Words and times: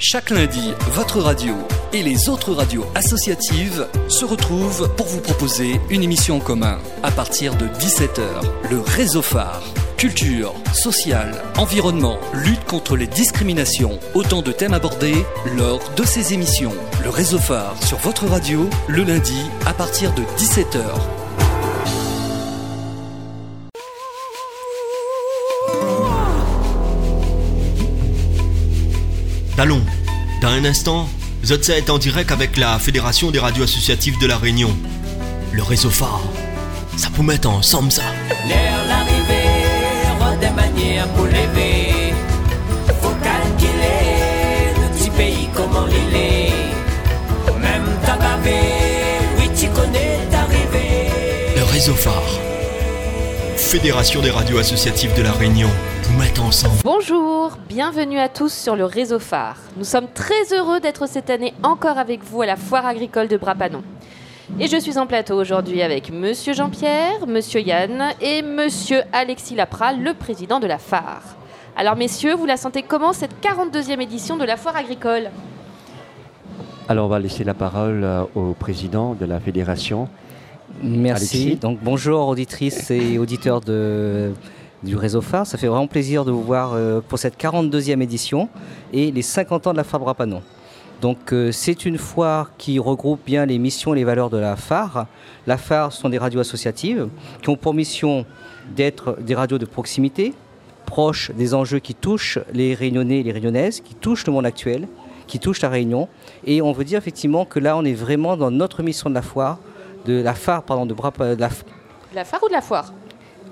Chaque 0.00 0.30
lundi, 0.30 0.72
votre 0.92 1.18
radio 1.18 1.56
et 1.92 2.04
les 2.04 2.28
autres 2.28 2.52
radios 2.52 2.86
associatives 2.94 3.88
se 4.06 4.24
retrouvent 4.24 4.88
pour 4.94 5.06
vous 5.06 5.20
proposer 5.20 5.80
une 5.90 6.04
émission 6.04 6.36
en 6.36 6.40
commun 6.40 6.78
à 7.02 7.10
partir 7.10 7.56
de 7.56 7.66
17h. 7.66 8.70
Le 8.70 8.78
réseau 8.78 9.22
phare. 9.22 9.60
Culture, 9.96 10.54
social, 10.72 11.42
environnement, 11.56 12.20
lutte 12.32 12.64
contre 12.64 12.96
les 12.96 13.08
discriminations, 13.08 13.98
autant 14.14 14.40
de 14.40 14.52
thèmes 14.52 14.74
abordés 14.74 15.26
lors 15.56 15.80
de 15.96 16.04
ces 16.04 16.32
émissions. 16.32 16.74
Le 17.02 17.10
réseau 17.10 17.38
phare 17.38 17.74
sur 17.82 17.98
votre 17.98 18.26
radio, 18.26 18.70
le 18.86 19.02
lundi 19.02 19.42
à 19.66 19.74
partir 19.74 20.14
de 20.14 20.22
17h. 20.38 21.17
Talon, 29.58 29.82
dans 30.40 30.50
un 30.50 30.64
instant, 30.64 31.08
Zotsa 31.44 31.76
est 31.76 31.90
en 31.90 31.98
direct 31.98 32.30
avec 32.30 32.56
la 32.56 32.78
Fédération 32.78 33.32
des 33.32 33.40
radios 33.40 33.64
associatives 33.64 34.16
de 34.20 34.28
la 34.28 34.38
Réunion. 34.38 34.70
Le 35.50 35.64
réseau 35.64 35.90
phare. 35.90 36.22
Ça 36.96 37.08
peut 37.10 37.24
mettre 37.24 37.50
ensemble 37.50 37.90
ça. 37.90 38.04
L'air 38.46 38.78
l'arrivée, 38.86 40.38
des 40.40 40.50
manières 40.50 41.08
pour 41.08 41.24
lever. 41.24 42.14
Faut 43.02 43.16
calculer 43.20 44.74
le 44.80 44.96
petit 44.96 45.10
pays 45.10 45.48
comment 45.52 45.88
il 45.88 46.16
est. 46.16 47.58
Même 47.60 47.82
t'agavé, 48.06 48.60
oui 49.38 49.50
tu 49.58 49.66
connais 49.70 50.20
t'arriver. 50.30 51.10
Le 51.56 51.64
réseau 51.64 51.96
phare. 51.96 52.47
Fédération 53.68 54.22
des 54.22 54.30
radios 54.30 54.56
associatives 54.56 55.14
de 55.14 55.20
la 55.20 55.30
Réunion. 55.30 55.68
Vous 56.04 56.18
mettre 56.18 56.42
ensemble. 56.42 56.76
Bonjour, 56.84 57.58
bienvenue 57.68 58.18
à 58.18 58.30
tous 58.30 58.50
sur 58.50 58.76
le 58.76 58.86
réseau 58.86 59.18
phare. 59.18 59.58
Nous 59.76 59.84
sommes 59.84 60.08
très 60.14 60.54
heureux 60.54 60.80
d'être 60.80 61.06
cette 61.06 61.28
année 61.28 61.52
encore 61.62 61.98
avec 61.98 62.24
vous 62.24 62.40
à 62.40 62.46
la 62.46 62.56
foire 62.56 62.86
agricole 62.86 63.28
de 63.28 63.36
Brapanon. 63.36 63.82
Et 64.58 64.68
je 64.68 64.78
suis 64.78 64.96
en 64.96 65.06
plateau 65.06 65.38
aujourd'hui 65.38 65.82
avec 65.82 66.10
Monsieur 66.10 66.54
Jean-Pierre, 66.54 67.26
Monsieur 67.26 67.60
Yann 67.60 68.14
et 68.22 68.40
Monsieur 68.40 69.02
Alexis 69.12 69.54
Lapral, 69.54 70.02
le 70.02 70.14
président 70.14 70.60
de 70.60 70.66
la 70.66 70.78
phare. 70.78 71.36
Alors 71.76 71.94
messieurs, 71.94 72.36
vous 72.36 72.46
la 72.46 72.56
sentez 72.56 72.82
comment 72.82 73.12
cette 73.12 73.38
42e 73.42 74.00
édition 74.00 74.38
de 74.38 74.44
la 74.46 74.56
foire 74.56 74.76
agricole? 74.76 75.28
Alors 76.88 77.04
on 77.04 77.10
va 77.10 77.18
laisser 77.18 77.44
la 77.44 77.52
parole 77.52 78.02
euh, 78.02 78.22
au 78.34 78.54
président 78.54 79.12
de 79.12 79.26
la 79.26 79.40
fédération. 79.40 80.08
Merci. 80.82 81.36
Alexis. 81.36 81.56
Donc 81.56 81.78
bonjour 81.82 82.28
auditrices 82.28 82.90
et 82.90 83.18
auditeurs 83.18 83.60
de, 83.60 84.32
du 84.82 84.96
réseau 84.96 85.20
phare. 85.20 85.46
Ça 85.46 85.58
fait 85.58 85.66
vraiment 85.66 85.86
plaisir 85.86 86.24
de 86.24 86.30
vous 86.30 86.42
voir 86.42 86.72
euh, 86.74 87.00
pour 87.06 87.18
cette 87.18 87.38
42e 87.38 88.00
édition 88.02 88.48
et 88.92 89.10
les 89.10 89.22
50 89.22 89.66
ans 89.66 89.72
de 89.72 89.76
la 89.76 89.84
phare 89.84 90.00
Brapanon. 90.00 90.42
Donc 91.00 91.32
euh, 91.32 91.52
c'est 91.52 91.84
une 91.84 91.98
foire 91.98 92.52
qui 92.58 92.78
regroupe 92.78 93.20
bien 93.24 93.46
les 93.46 93.58
missions 93.58 93.94
et 93.94 93.98
les 93.98 94.04
valeurs 94.04 94.30
de 94.30 94.36
la 94.36 94.56
phare. 94.56 95.06
La 95.46 95.56
phare 95.56 95.92
sont 95.92 96.08
des 96.08 96.18
radios 96.18 96.40
associatives 96.40 97.08
qui 97.42 97.48
ont 97.50 97.56
pour 97.56 97.74
mission 97.74 98.26
d'être 98.74 99.16
des 99.20 99.34
radios 99.34 99.58
de 99.58 99.64
proximité, 99.64 100.34
proches 100.86 101.30
des 101.36 101.54
enjeux 101.54 101.78
qui 101.78 101.94
touchent 101.94 102.38
les 102.52 102.74
réunionnais 102.74 103.20
et 103.20 103.22
les 103.22 103.32
réunionnaises, 103.32 103.80
qui 103.80 103.94
touchent 103.94 104.26
le 104.26 104.32
monde 104.32 104.46
actuel, 104.46 104.88
qui 105.28 105.38
touchent 105.38 105.62
la 105.62 105.68
Réunion. 105.68 106.08
Et 106.44 106.60
on 106.60 106.72
veut 106.72 106.84
dire 106.84 106.98
effectivement 106.98 107.44
que 107.44 107.60
là 107.60 107.76
on 107.76 107.84
est 107.84 107.94
vraiment 107.94 108.36
dans 108.36 108.50
notre 108.50 108.82
mission 108.82 109.08
de 109.08 109.14
la 109.14 109.22
foire, 109.22 109.58
de 110.06 110.20
la 110.22 110.34
phare 110.34 110.62
pardon, 110.62 110.86
de, 110.86 110.94
Brapa- 110.94 111.34
de 111.34 111.40
la, 111.40 111.48
la 112.14 112.24
phare 112.24 112.40
ou 112.44 112.48
de 112.48 112.52
la 112.52 112.60
foire? 112.62 112.92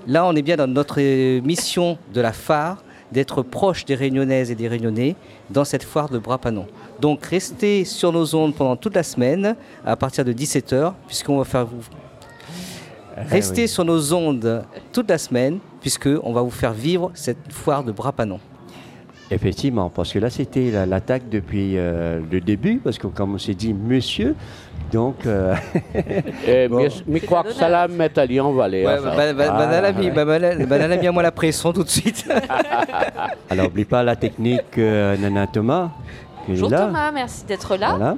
Là, 0.07 0.25
on 0.25 0.33
est 0.35 0.41
bien 0.41 0.55
dans 0.55 0.67
notre 0.67 0.95
euh, 0.99 1.41
mission 1.41 1.97
de 2.13 2.21
la 2.21 2.31
phare 2.31 2.83
d'être 3.11 3.41
proche 3.41 3.85
des 3.85 3.95
réunionnaises 3.95 4.51
et 4.51 4.55
des 4.55 4.67
réunionnais 4.67 5.15
dans 5.49 5.63
cette 5.63 5.83
foire 5.83 6.09
de 6.09 6.17
Brapanon. 6.19 6.65
Donc 6.99 7.25
restez 7.25 7.85
sur 7.85 8.11
nos 8.11 8.35
ondes 8.35 8.53
pendant 8.55 8.75
toute 8.75 8.95
la 8.95 9.03
semaine 9.03 9.55
à 9.85 9.95
partir 9.95 10.25
de 10.25 10.33
17h 10.33 10.93
puisqu'on 11.07 11.37
va 11.37 11.43
faire 11.45 11.65
vous 11.65 11.81
restez 13.29 13.63
oui. 13.63 13.67
sur 13.67 13.85
nos 13.85 14.13
ondes 14.13 14.63
toute 14.91 15.09
la 15.09 15.17
semaine 15.17 15.59
puisque 15.81 16.09
on 16.23 16.33
va 16.33 16.41
vous 16.41 16.49
faire 16.51 16.73
vivre 16.73 17.11
cette 17.13 17.51
foire 17.51 17.83
de 17.83 17.91
Brapanon. 17.91 18.39
Effectivement, 19.29 19.89
parce 19.89 20.13
que 20.13 20.19
là 20.19 20.29
c'était 20.29 20.71
la- 20.71 20.85
l'attaque 20.85 21.27
depuis 21.29 21.77
euh, 21.77 22.19
le 22.31 22.39
début, 22.39 22.77
parce 22.83 22.97
que 22.97 23.07
comme 23.07 23.35
on 23.35 23.37
s'est 23.37 23.53
dit 23.55 23.73
monsieur, 23.73 24.35
donc 24.91 25.25
euh, 25.25 25.55
Eh, 26.47 26.67
Bon. 26.67 26.77
mais, 26.77 26.89
mais 27.07 27.19
quoi 27.19 27.43
que 27.43 27.51
ça. 27.53 27.67
bah, 28.85 28.99
bah, 29.15 29.33
bah, 29.33 29.45
Ah, 29.49 30.65
Banana 30.65 31.11
moi 31.11 31.23
la 31.23 31.31
pression 31.31 31.73
tout 31.73 31.83
de 31.83 31.89
suite. 31.89 32.25
alors 33.49 33.65
n'oublie 33.65 33.85
pas 33.85 34.03
la 34.03 34.15
technique 34.15 34.77
euh, 34.77 35.17
Nana 35.17 35.47
Thomas 35.47 35.89
qui 36.45 36.51
est 36.51 36.55
Bonjour 36.55 36.69
là. 36.69 36.85
Thomas, 36.85 37.11
merci 37.11 37.45
d'être 37.45 37.75
là. 37.75 37.89
Voilà. 37.97 38.17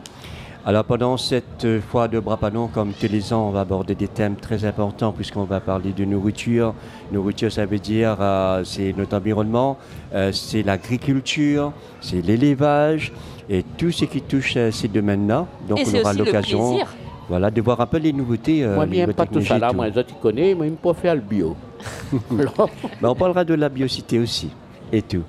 Alors 0.66 0.84
pendant 0.84 1.16
cette 1.16 1.80
foire 1.90 2.09
de 2.09 2.19
Brapanon, 2.19 2.68
comme 2.68 2.91
tous 2.91 3.07
les 3.07 3.31
ans, 3.34 3.47
on 3.47 3.51
va 3.51 3.62
aborder 3.62 3.96
des 3.96 4.09
thèmes 4.09 4.36
très 4.36 4.66
importants 4.66 5.13
puisqu'on 5.13 5.46
va 5.46 5.62
parler 5.62 5.94
de 5.94 6.03
nourriture. 6.03 6.74
Nourriture, 7.12 7.51
ça 7.51 7.66
veut 7.66 7.80
dire 7.80 8.18
euh, 8.19 8.63
c'est 8.66 8.94
notre 8.96 9.16
environnement, 9.16 9.78
euh, 10.13 10.31
c'est 10.34 10.62
l'agriculture, 10.62 11.72
c'est 12.01 12.22
l'élevage 12.22 13.13
et 13.50 13.64
tout 13.78 13.92
ce 13.92 14.06
qui 14.06 14.22
touche 14.22 14.56
à 14.58 14.72
ces 14.72 14.88
domaines-là. 14.88 15.46
Donc 15.68 15.80
Et 15.80 15.84
on 15.94 16.00
aura 16.02 16.14
l'occasion, 16.14 16.80
voilà, 17.28 17.50
de 17.50 17.62
voir 17.62 17.82
un 17.82 17.86
peu 17.88 17.98
les 17.98 18.14
nouveautés. 18.14 18.64
euh, 18.64 18.76
Moi, 18.76 18.86
bien 18.86 19.08
pas 19.08 19.26
tout 19.26 19.42
ça 19.42 19.58
là, 19.58 19.74
moi, 19.74 19.90
les 19.90 19.98
autres, 19.98 20.10
ils 20.18 20.22
connaissent, 20.22 20.56
mais 20.58 20.68
ils 20.68 20.72
me 20.72 20.76
pas 20.78 20.94
faire 20.94 21.16
le 21.16 21.22
bio. 21.22 21.56
Mais 22.32 23.08
on 23.08 23.16
parlera 23.16 23.44
de 23.46 23.54
la 23.54 23.70
biocité 23.70 24.20
aussi 24.20 24.50
et 24.92 25.02
tout. 25.02 25.24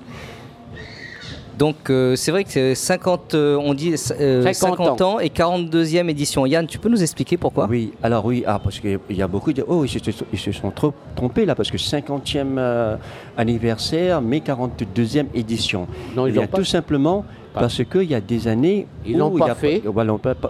Donc 1.56 1.90
euh, 1.90 2.16
c'est 2.16 2.30
vrai 2.30 2.42
que 2.44 2.50
c'est 2.50 2.74
50, 2.74 3.34
euh, 3.34 3.58
on 3.62 3.74
dit 3.74 3.92
euh, 4.18 4.42
50 4.50 4.54
50 4.78 5.00
ans 5.02 5.18
et 5.20 5.28
42e 5.28 6.08
édition. 6.08 6.46
Yann, 6.46 6.66
tu 6.66 6.78
peux 6.78 6.88
nous 6.88 7.02
expliquer 7.02 7.36
pourquoi? 7.36 7.66
Oui, 7.68 7.92
alors 8.02 8.24
oui, 8.24 8.42
ah, 8.46 8.58
parce 8.64 8.80
qu'il 8.80 8.98
y 9.10 9.20
a 9.20 9.28
beaucoup 9.28 9.52
de... 9.52 9.62
Oh, 9.68 9.84
ils 9.84 9.90
se, 9.90 9.98
ils 10.32 10.38
se 10.38 10.52
sont 10.52 10.70
trop 10.70 10.94
trompés 11.14 11.44
là, 11.44 11.54
parce 11.54 11.70
que 11.70 11.76
50e 11.76 12.56
euh, 12.56 12.96
anniversaire, 13.36 14.22
mais 14.22 14.38
42e 14.38 15.26
édition. 15.34 15.86
non, 16.16 16.26
ils 16.26 16.32
bien, 16.32 16.42
n'ont 16.42 16.48
pas. 16.48 16.56
tout 16.56 16.64
simplement. 16.64 17.26
Parce 17.54 17.82
qu'il 17.84 18.04
y 18.10 18.14
a 18.14 18.20
des 18.20 18.46
années 18.48 18.86
Ils 19.06 19.18
pas 19.38 19.54
fait. 19.54 19.82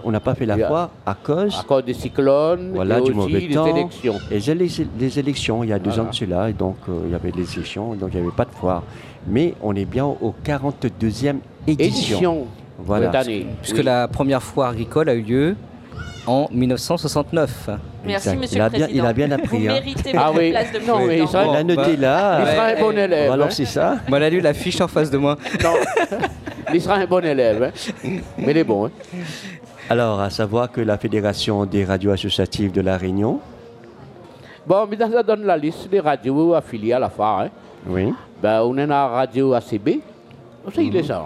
on 0.03 0.11
n'a 0.11 0.19
pas 0.19 0.35
fait 0.35 0.45
la 0.45 0.57
foire 0.57 0.89
à 1.05 1.13
cause 1.15 1.57
À 1.59 1.63
cause 1.63 1.83
des 1.85 1.93
cyclones 1.93 2.71
Voilà, 2.75 2.99
et 2.99 3.01
du 3.01 3.09
aussi 3.11 3.17
mauvais 3.17 3.41
des 3.41 3.49
temps. 3.53 3.65
élections. 3.67 4.15
et 4.29 4.39
j'ai 4.39 4.55
les, 4.55 4.67
les 4.99 5.19
élections 5.19 5.63
il 5.63 5.69
y 5.69 5.73
a 5.73 5.79
deux 5.79 5.89
Voilà. 5.89 6.03
ans 6.03 6.09
de 6.11 6.15
cela, 6.15 6.49
et 6.49 6.53
donc 6.53 6.77
euh, 6.89 6.99
il 7.05 7.11
y 7.11 7.15
avait 7.15 7.31
les 7.31 7.53
élections, 7.55 7.93
donc 7.95 8.09
il 8.13 8.17
n'y 8.19 8.25
avait 8.27 8.35
pas 8.35 8.45
de 8.45 8.51
foire. 8.51 8.83
Mais 9.27 9.53
on 9.61 9.75
est 9.75 9.85
bien 9.85 10.05
au 10.05 10.33
42e 10.45 11.35
édition. 11.67 11.87
Édition 12.17 12.45
Voilà. 12.79 13.11
cette 13.11 13.27
année. 13.27 13.45
Puisque 13.61 13.77
Oui. 13.77 13.83
la 13.83 14.07
première 14.07 14.41
foire 14.41 14.71
agricole 14.71 15.09
a 15.09 15.13
eu 15.13 15.21
lieu 15.21 15.55
en 16.27 16.47
1969. 16.51 17.69
Merci 18.05 18.29
Exact. 18.29 18.41
Monsieur 18.41 18.57
il 18.57 18.61
a 18.61 18.65
le 18.65 18.69
bien, 18.71 18.79
Président. 18.85 19.03
il 19.03 19.07
a 19.07 19.13
bien 19.13 19.27
Vous 19.27 19.33
appris. 19.33 19.67
hein. 19.67 19.73
méritez 19.73 20.11
Ah 20.15 20.27
votre 20.27 20.39
oui. 20.39 20.49
place 20.51 20.71
de 20.71 20.79
Non, 20.87 21.05
mais 21.05 21.19
il 21.19 21.27
sera- 21.27 21.55
a 21.55 21.63
noté 21.63 21.95
bah, 21.97 22.01
là. 22.01 22.39
Il 22.41 22.47
sera 22.47 22.65
un 22.65 22.79
bon 22.79 22.97
élève. 22.97 23.31
Alors 23.31 23.47
hein. 23.47 23.51
c'est 23.51 23.65
ça. 23.65 23.97
Moi, 24.07 24.17
elle 24.17 24.23
a 24.23 24.29
lu 24.29 24.39
l'affiche 24.41 24.81
en 24.81 24.87
face 24.87 25.09
de 25.11 25.17
moi. 25.17 25.37
Non. 25.63 25.69
il 26.73 26.81
sera 26.81 26.95
un 26.95 27.05
bon 27.05 27.23
élève. 27.23 27.63
hein. 27.63 28.09
Mais 28.37 28.51
il 28.51 28.57
est 28.57 28.63
bon. 28.63 28.85
hein. 28.87 28.91
Alors, 29.89 30.19
à 30.21 30.29
savoir 30.29 30.71
que 30.71 30.81
la 30.81 30.97
Fédération 30.97 31.65
des 31.65 31.83
radios 31.83 32.11
associatives 32.11 32.71
de 32.71 32.81
la 32.81 32.97
Réunion, 32.97 33.39
Bon, 34.65 34.85
mais 34.89 34.95
ça 34.97 35.23
donne 35.23 35.43
la 35.43 35.57
liste 35.57 35.89
des 35.89 35.99
radios 35.99 36.53
affiliées 36.53 36.93
à 36.93 36.99
la 36.99 37.09
phare. 37.09 37.41
hein. 37.41 37.49
oui, 37.87 38.13
Ben, 38.41 38.61
on 38.61 38.77
a 38.77 38.85
la 38.85 39.07
radio 39.07 39.53
ACB. 39.53 39.99
Ça, 40.73 40.81
il 40.81 40.95
est 40.95 41.03
ça? 41.03 41.25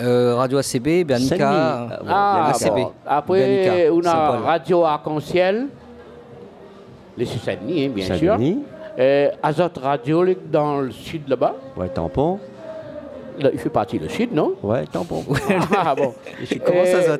Euh, 0.00 0.34
Radio 0.36 0.58
ACB, 0.58 1.06
euh, 1.10 1.86
Ah, 2.06 2.52
ACB. 2.54 2.74
bon. 2.74 2.92
Après, 3.06 3.40
Bernica, 3.64 3.92
on 3.92 4.04
a. 4.06 4.30
Radio 4.40 4.84
Arc-en-Ciel, 4.84 5.66
les 7.16 7.24
Saint-Denis, 7.26 7.86
hein, 7.86 7.90
bien 7.94 8.16
sûr. 8.16 8.32
Saint-Denis, 8.34 8.58
Euh, 9.00 9.30
Azote 9.42 9.78
Radio 9.78 10.24
dans 10.50 10.80
le 10.80 10.90
sud 10.90 11.28
là-bas. 11.28 11.54
ouais, 11.76 11.88
tampon, 11.88 12.38
Là, 13.38 13.50
il 13.52 13.58
fait 13.58 13.68
partie 13.70 13.98
du 13.98 14.08
sud, 14.08 14.32
non 14.32 14.54
ouais, 14.62 14.84
tampon. 14.86 15.24
Ah 15.76 15.94
bon. 15.94 16.12
Comment 16.64 16.84
ça 16.84 16.98
Euh, 16.98 17.16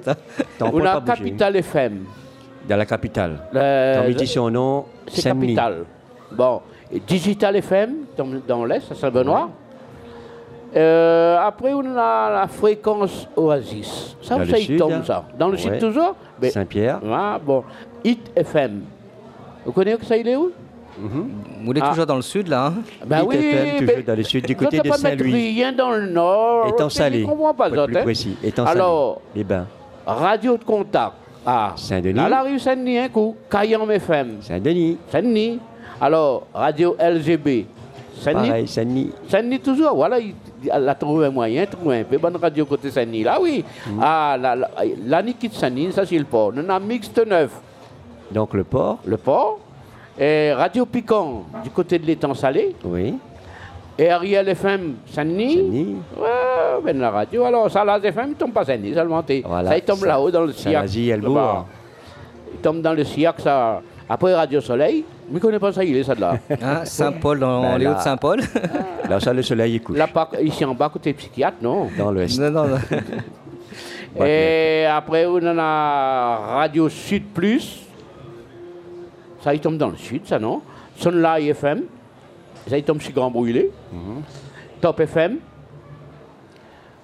tampon 0.59 0.79
On 0.81 0.85
a. 0.85 1.01
Capital 1.01 1.57
FM. 1.57 2.05
Dans 2.69 2.77
la 2.77 2.87
capitale. 2.87 3.39
Dit 4.17 4.27
son 4.27 4.51
nom, 4.51 4.85
c'est. 5.07 5.23
Capital. 5.23 5.85
Bon. 6.33 6.61
Et 6.93 7.01
Digital 7.01 7.57
FM 7.57 7.95
dans, 8.17 8.27
dans 8.47 8.65
l'Est, 8.65 8.91
à 8.91 8.95
Saint-Benoît. 8.95 9.51
Euh, 10.77 11.39
après, 11.41 11.73
on 11.73 11.81
a 11.97 12.31
la 12.31 12.47
fréquence 12.49 13.27
Oasis. 13.37 14.17
Ça, 14.21 14.35
Dans 14.35 14.41
le 14.43 14.47
ça, 14.49 14.59
il 14.59 14.65
sud, 14.67 14.79
tombe, 14.79 14.93
hein. 14.93 15.03
ça. 15.05 15.25
Dans 15.39 15.47
le 15.49 15.55
Ouais. 15.55 15.59
sud, 15.59 15.79
toujours 15.79 16.15
Saint-Pierre. 16.43 17.01
Ah, 17.11 17.39
bon. 17.43 17.65
Hit 18.05 18.31
FM. 18.37 18.83
Vous 19.65 19.73
connaissez 19.73 19.99
que 19.99 20.05
ça, 20.07 20.17
il 20.17 20.29
est 20.29 20.37
où? 20.37 20.51
Vous 21.01 21.73
êtes 21.73 21.83
Ah. 21.83 21.89
toujours 21.91 22.07
dans 22.07 22.17
le 22.17 22.23
sud, 22.23 22.49
là 22.49 22.67
hein? 22.67 22.75
Ben 23.07 23.21
Hit 23.23 23.27
oui, 23.29 23.37
toujours 23.87 24.03
dans 24.07 24.17
le 24.17 24.23
sud, 24.23 24.47
du 24.47 24.57
côté 24.57 24.79
de 24.81 24.91
Saint-Louis. 24.93 25.33
rien 25.55 25.73
dans 25.73 25.91
le 25.91 26.07
nord. 26.09 26.69
Étant 26.69 26.89
Je 26.89 26.95
salé. 26.95 27.23
ne 27.23 27.27
comprends 27.27 27.55
pas, 27.55 27.69
Pour 27.69 27.75
être 27.75 27.81
ça. 27.83 27.87
plus 27.87 27.97
hein. 27.99 28.03
précis. 28.03 28.37
Étant 28.43 28.67
salé. 28.67 28.81
Alors, 28.81 29.21
Les 29.35 29.45
bains. 29.45 29.67
radio 30.07 30.57
de 30.57 30.65
contact. 30.65 31.13
Ah, 31.47 31.73
Saint-Denis. 31.77 32.15
Là, 32.15 32.29
la 32.29 32.43
rue 32.43 32.59
Saint-Denis, 32.59 32.99
un 32.99 33.09
coup. 33.09 33.35
Cayenne 33.51 33.91
FM. 33.91 34.37
Saint-Denis. 34.43 34.99
Saint-Denis. 35.11 35.59
Alors, 36.01 36.47
radio 36.53 36.95
LGB. 36.99 37.67
Saint-Denis. 38.21 38.49
Pareil, 38.49 38.69
Saint-Denis. 38.69 39.11
Saint-Denis 39.29 39.61
toujours, 39.61 39.95
voilà. 39.95 40.19
il- 40.19 40.35
la 40.65 40.95
trouver 40.97 41.31
moyen, 41.31 41.65
trouver 41.67 42.01
un 42.01 42.05
peu. 42.05 42.19
Bonne 42.19 42.35
radio 42.37 42.67
côté 42.67 42.91
Sani, 42.91 43.23
là, 43.23 43.39
oui. 43.41 43.65
Ah, 44.03 44.37
la, 44.41 44.57
la, 44.57 44.69
la 45.07 45.23
Niki 45.23 45.49
de 45.49 45.55
Sani, 45.55 45.93
ça 45.93 46.05
c'est 46.05 46.19
le 46.19 46.25
port. 46.25 46.53
On 46.57 46.69
a 46.69 46.81
Mixte 46.81 47.25
Neuf, 47.25 47.53
Donc 48.33 48.55
le 48.55 48.65
port, 48.65 48.99
le 49.07 49.17
port. 49.17 49.61
Et 50.19 50.53
Radio 50.53 50.85
Piquant, 50.87 51.45
du 51.63 51.71
côté 51.71 51.99
de 51.99 52.07
l'étang 52.07 52.35
salé. 52.35 52.75
oui. 52.85 53.15
Et 54.01 54.11
Ariel 54.11 54.49
FM, 54.51 54.95
Sani. 55.07 55.55
Sani. 55.57 55.97
Ouais, 56.17 56.81
ben 56.85 57.01
la 57.01 57.11
radio. 57.11 57.43
Alors, 57.45 57.69
ça, 57.69 57.85
la 57.85 57.99
FM, 57.99 58.27
il 58.29 58.35
tombe 58.37 58.53
pas 58.53 58.65
Sani, 58.65 58.95
seulement. 58.95 59.25
Voilà. 59.45 59.71
Ça, 59.71 59.77
il 59.77 59.83
tombe 59.83 59.99
Ça- 59.99 60.07
là-haut 60.07 60.31
dans 60.31 60.43
le 60.45 60.53
SIAC. 60.53 60.85
vas-y, 60.87 61.09
elle 61.11 61.21
là-bas. 61.21 61.29
bourre. 61.29 61.67
Il 62.55 62.61
tombe 62.61 62.81
dans 62.81 62.93
le 62.95 63.03
SIAC, 63.03 63.41
ça. 63.41 63.81
Après 64.09 64.33
Radio 64.37 64.61
Soleil, 64.61 65.05
mais 65.29 65.39
il 65.39 65.41
connaît 65.41 65.59
pas 65.59 65.73
ça, 65.73 65.83
il 65.83 65.97
est 65.97 66.05
ça 66.05 66.15
de 66.15 66.21
là. 66.21 66.35
Hein, 66.63 66.81
Saint-Paul, 66.85 67.41
dans 67.41 67.61
Ben 67.63 67.79
les 67.79 67.85
là. 67.87 67.91
Hauts-de-Saint-Paul. 67.91 68.41
Là, 69.09 69.19
ça, 69.21 69.33
le 69.33 69.43
soleil 69.43 69.75
il 69.75 69.81
couche. 69.83 69.97
Là, 69.99 70.07
par- 70.07 70.31
ici 70.41 70.65
en 70.65 70.75
bas, 70.75 70.89
côté 70.91 71.13
psychiatre, 71.15 71.57
non? 71.61 71.89
Dans 71.99 72.13
l'ouest. 72.13 72.39
non, 72.39 72.51
non, 72.53 72.69
non. 72.69 72.79
Et 74.25 74.87
après, 74.87 75.27
on 75.27 75.37
en 75.39 75.59
a 75.59 76.37
Radio 76.55 76.89
Sud 76.89 77.25
Plus. 77.35 77.81
Ça, 79.41 79.55
il 79.55 79.61
tombe 79.61 79.77
dans 79.79 79.89
le 79.89 79.97
sud, 79.97 80.27
ça, 80.27 80.39
non? 80.39 80.61
Sunlight 80.97 81.51
FM. 81.51 81.83
Ça, 82.67 82.77
il 82.77 82.85
tombe 82.85 83.01
sur 83.01 83.13
Grand 83.13 83.31
Brûlé. 83.31 83.71
Top 84.81 85.01
FM. 85.01 85.39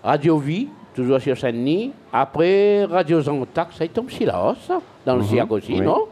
Radio 0.03 0.39
Vie, 0.39 0.69
toujours 0.95 1.21
sur 1.21 1.37
Saint-Denis. 1.39 1.93
Après, 2.13 2.85
Radio 2.85 3.21
Zantac, 3.23 3.69
ça, 3.73 3.85
il 3.85 3.91
tombe 3.91 4.11
sur 4.11 4.27
la 4.27 4.45
hausse, 4.45 4.59
ça, 4.67 4.81
dans 5.07 5.17
le 5.17 5.23
CIAC 5.23 5.51
aussi, 5.51 5.73
oui. 5.75 5.81
non? 5.81 6.07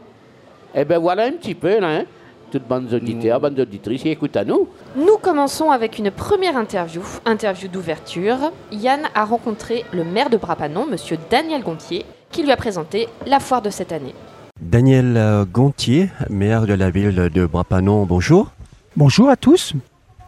Eh 0.73 0.83
bien, 0.85 0.97
voilà 0.97 1.25
un 1.25 1.31
petit 1.33 1.53
peu, 1.53 1.79
là, 1.79 1.97
hein. 1.99 2.03
Toutes 2.51 2.67
bonnes 2.67 2.91
auditeurs, 2.93 3.39
bonnes 3.39 3.59
auditrices, 3.59 4.05
écoute 4.05 4.35
à 4.37 4.45
nous. 4.45 4.67
Nous 4.95 5.17
commençons 5.17 5.71
avec 5.71 5.97
une 5.97 6.11
première 6.11 6.55
interview, 6.55 7.01
interview 7.25 7.67
d'ouverture. 7.67 8.37
Yann 8.71 9.01
a 9.15 9.25
rencontré 9.25 9.85
le 9.91 10.03
maire 10.03 10.29
de 10.29 10.37
Brapanon, 10.37 10.85
monsieur 10.85 11.17
Daniel 11.31 11.63
Gontier, 11.63 12.05
qui 12.31 12.43
lui 12.43 12.51
a 12.51 12.55
présenté 12.57 13.07
la 13.25 13.39
foire 13.39 13.61
de 13.63 13.71
cette 13.71 13.91
année. 13.91 14.13
Daniel 14.63 15.17
euh, 15.17 15.45
Gontier, 15.45 16.09
maire 16.29 16.65
de 16.65 16.73
la 16.73 16.89
ville 16.89 17.29
de 17.33 17.45
Brapanon, 17.45 18.05
bonjour. 18.05 18.51
Bonjour 18.95 19.29
à 19.29 19.35
tous. 19.35 19.73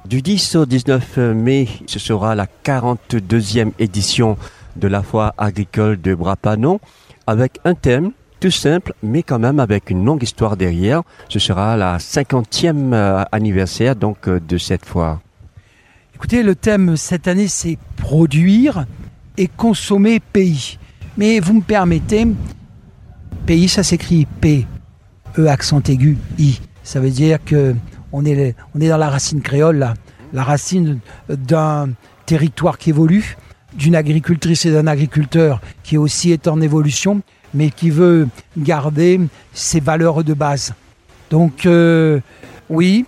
Du 0.06 0.22
10 0.22 0.58
au 0.58 0.66
19 0.66 1.18
mai, 1.34 1.68
ce 1.88 2.00
sera 2.00 2.36
la 2.36 2.46
42e 2.64 3.72
édition 3.80 4.38
de 4.76 4.88
la 4.88 5.04
foire 5.04 5.34
agricole 5.38 6.00
de 6.02 6.14
Brapanon 6.14 6.80
avec 7.26 7.60
un 7.64 7.76
thème 7.76 8.12
tout 8.42 8.52
simple, 8.52 8.94
mais 9.02 9.24
quand 9.24 9.40
même 9.40 9.60
avec 9.60 9.90
une 9.90 10.04
longue 10.04 10.22
histoire 10.22 10.58
derrière. 10.58 11.02
Ce 11.30 11.40
sera 11.40 11.78
la 11.78 11.98
50e 11.98 12.94
euh, 12.94 13.24
anniversaire 13.32 13.96
donc 13.96 14.28
euh, 14.28 14.42
de 14.42 14.58
cette 14.58 14.86
foire. 14.86 15.22
Écoutez, 16.14 16.44
le 16.44 16.56
thème 16.56 16.98
cette 16.98 17.30
année, 17.30 17.48
c'est 17.48 17.78
produire 17.96 18.86
et 19.38 19.48
consommer 19.48 20.20
pays. 20.20 20.78
Mais 21.18 21.40
vous 21.40 21.54
me 21.54 21.62
permettez, 21.62 22.28
pays, 23.46 23.68
ça 23.68 23.84
s'écrit 23.84 24.26
P, 24.42 24.66
E 25.38 25.48
accent 25.48 25.82
aigu, 25.88 26.18
I. 26.38 26.60
Ça 26.84 27.00
veut 27.00 27.10
dire 27.10 27.40
que 27.44 27.76
on 28.12 28.24
est, 28.26 28.56
dans 28.76 28.98
la 28.98 29.10
racine 29.10 29.42
créole, 29.42 29.94
la 30.32 30.44
racine 30.44 31.00
d'un 31.28 31.90
territoire 32.26 32.78
qui 32.78 32.92
évolue, 32.92 33.36
d'une 33.74 33.96
agricultrice 33.96 34.66
et 34.66 34.72
d'un 34.72 34.88
agriculteur 34.88 35.60
qui 35.84 35.98
aussi 35.98 36.32
est 36.32 36.48
en 36.48 36.62
évolution, 36.62 37.22
mais 37.54 37.70
qui 37.70 37.90
veut 37.90 38.28
garder 38.58 39.20
ses 39.54 39.80
valeurs 39.80 40.24
de 40.24 40.34
base. 40.34 40.74
Donc, 41.30 41.66
euh, 41.66 42.22
oui, 42.70 43.06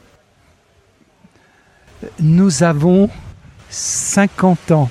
nous 2.19 2.63
avons 2.63 3.09
50 3.69 4.71
ans. 4.71 4.89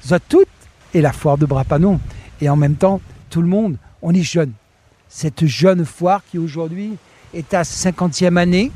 Ça 0.00 0.18
toutes 0.18 0.48
et 0.94 1.00
la 1.00 1.12
foire 1.12 1.36
de 1.36 1.46
Brapanon. 1.46 2.00
Et 2.40 2.48
en 2.48 2.56
même 2.56 2.76
temps, 2.76 3.00
tout 3.30 3.42
le 3.42 3.48
monde, 3.48 3.76
on 4.02 4.14
est 4.14 4.22
jeune. 4.22 4.52
Cette 5.08 5.46
jeune 5.46 5.84
foire 5.84 6.22
qui 6.30 6.38
aujourd'hui 6.38 6.96
est 7.34 7.54
à 7.54 7.62
50e 7.62 8.36
année, 8.36 8.70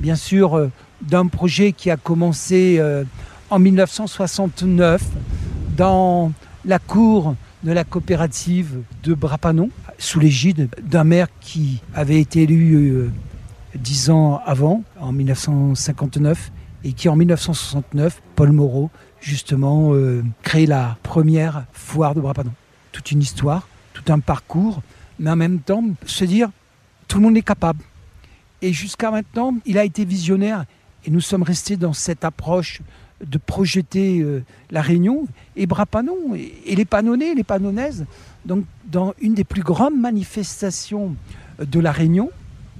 bien 0.00 0.16
sûr, 0.16 0.56
euh, 0.56 0.70
d'un 1.02 1.26
projet 1.26 1.72
qui 1.72 1.90
a 1.90 1.96
commencé 1.96 2.76
euh, 2.78 3.04
en 3.50 3.58
1969 3.58 5.02
dans 5.76 6.32
la 6.64 6.78
cour 6.78 7.34
de 7.62 7.72
la 7.72 7.84
coopérative 7.84 8.80
de 9.02 9.14
Brapanon, 9.14 9.70
sous 9.98 10.20
l'égide 10.20 10.68
d'un 10.82 11.04
maire 11.04 11.28
qui 11.40 11.82
avait 11.94 12.20
été 12.20 12.42
élu 12.42 12.74
euh, 12.74 13.10
dix 13.74 14.10
ans 14.10 14.40
avant, 14.46 14.82
en 15.00 15.12
1959, 15.12 16.52
et 16.84 16.92
qui 16.92 17.08
en 17.08 17.16
1969, 17.16 18.22
Paul 18.34 18.52
Moreau, 18.52 18.90
justement, 19.20 19.92
crée 20.42 20.66
la 20.66 20.96
première 21.02 21.64
foire 21.72 22.14
de 22.14 22.20
Brapanon. 22.20 22.52
Toute 22.92 23.10
une 23.10 23.20
histoire, 23.20 23.66
tout 23.96 24.12
un 24.12 24.20
parcours, 24.20 24.82
mais 25.18 25.30
en 25.30 25.36
même 25.36 25.60
temps, 25.60 25.84
se 26.04 26.24
dire, 26.24 26.50
tout 27.08 27.18
le 27.18 27.24
monde 27.24 27.36
est 27.36 27.42
capable. 27.42 27.82
Et 28.62 28.72
jusqu'à 28.72 29.10
maintenant, 29.10 29.54
il 29.64 29.78
a 29.78 29.84
été 29.84 30.04
visionnaire, 30.04 30.64
et 31.04 31.10
nous 31.10 31.20
sommes 31.20 31.42
restés 31.42 31.76
dans 31.76 31.92
cette 31.92 32.24
approche 32.24 32.80
de 33.24 33.38
projeter 33.38 34.20
euh, 34.20 34.44
la 34.70 34.82
Réunion 34.82 35.26
et 35.56 35.66
Brapanon 35.66 36.34
et, 36.34 36.52
et 36.66 36.74
les 36.74 36.84
Panonnais, 36.84 37.34
les 37.34 37.44
Panonnaises, 37.44 38.04
donc 38.44 38.64
dans 38.84 39.14
une 39.20 39.32
des 39.32 39.44
plus 39.44 39.62
grandes 39.62 39.98
manifestations 39.98 41.16
euh, 41.60 41.64
de 41.64 41.80
la 41.80 41.92
Réunion. 41.92 42.30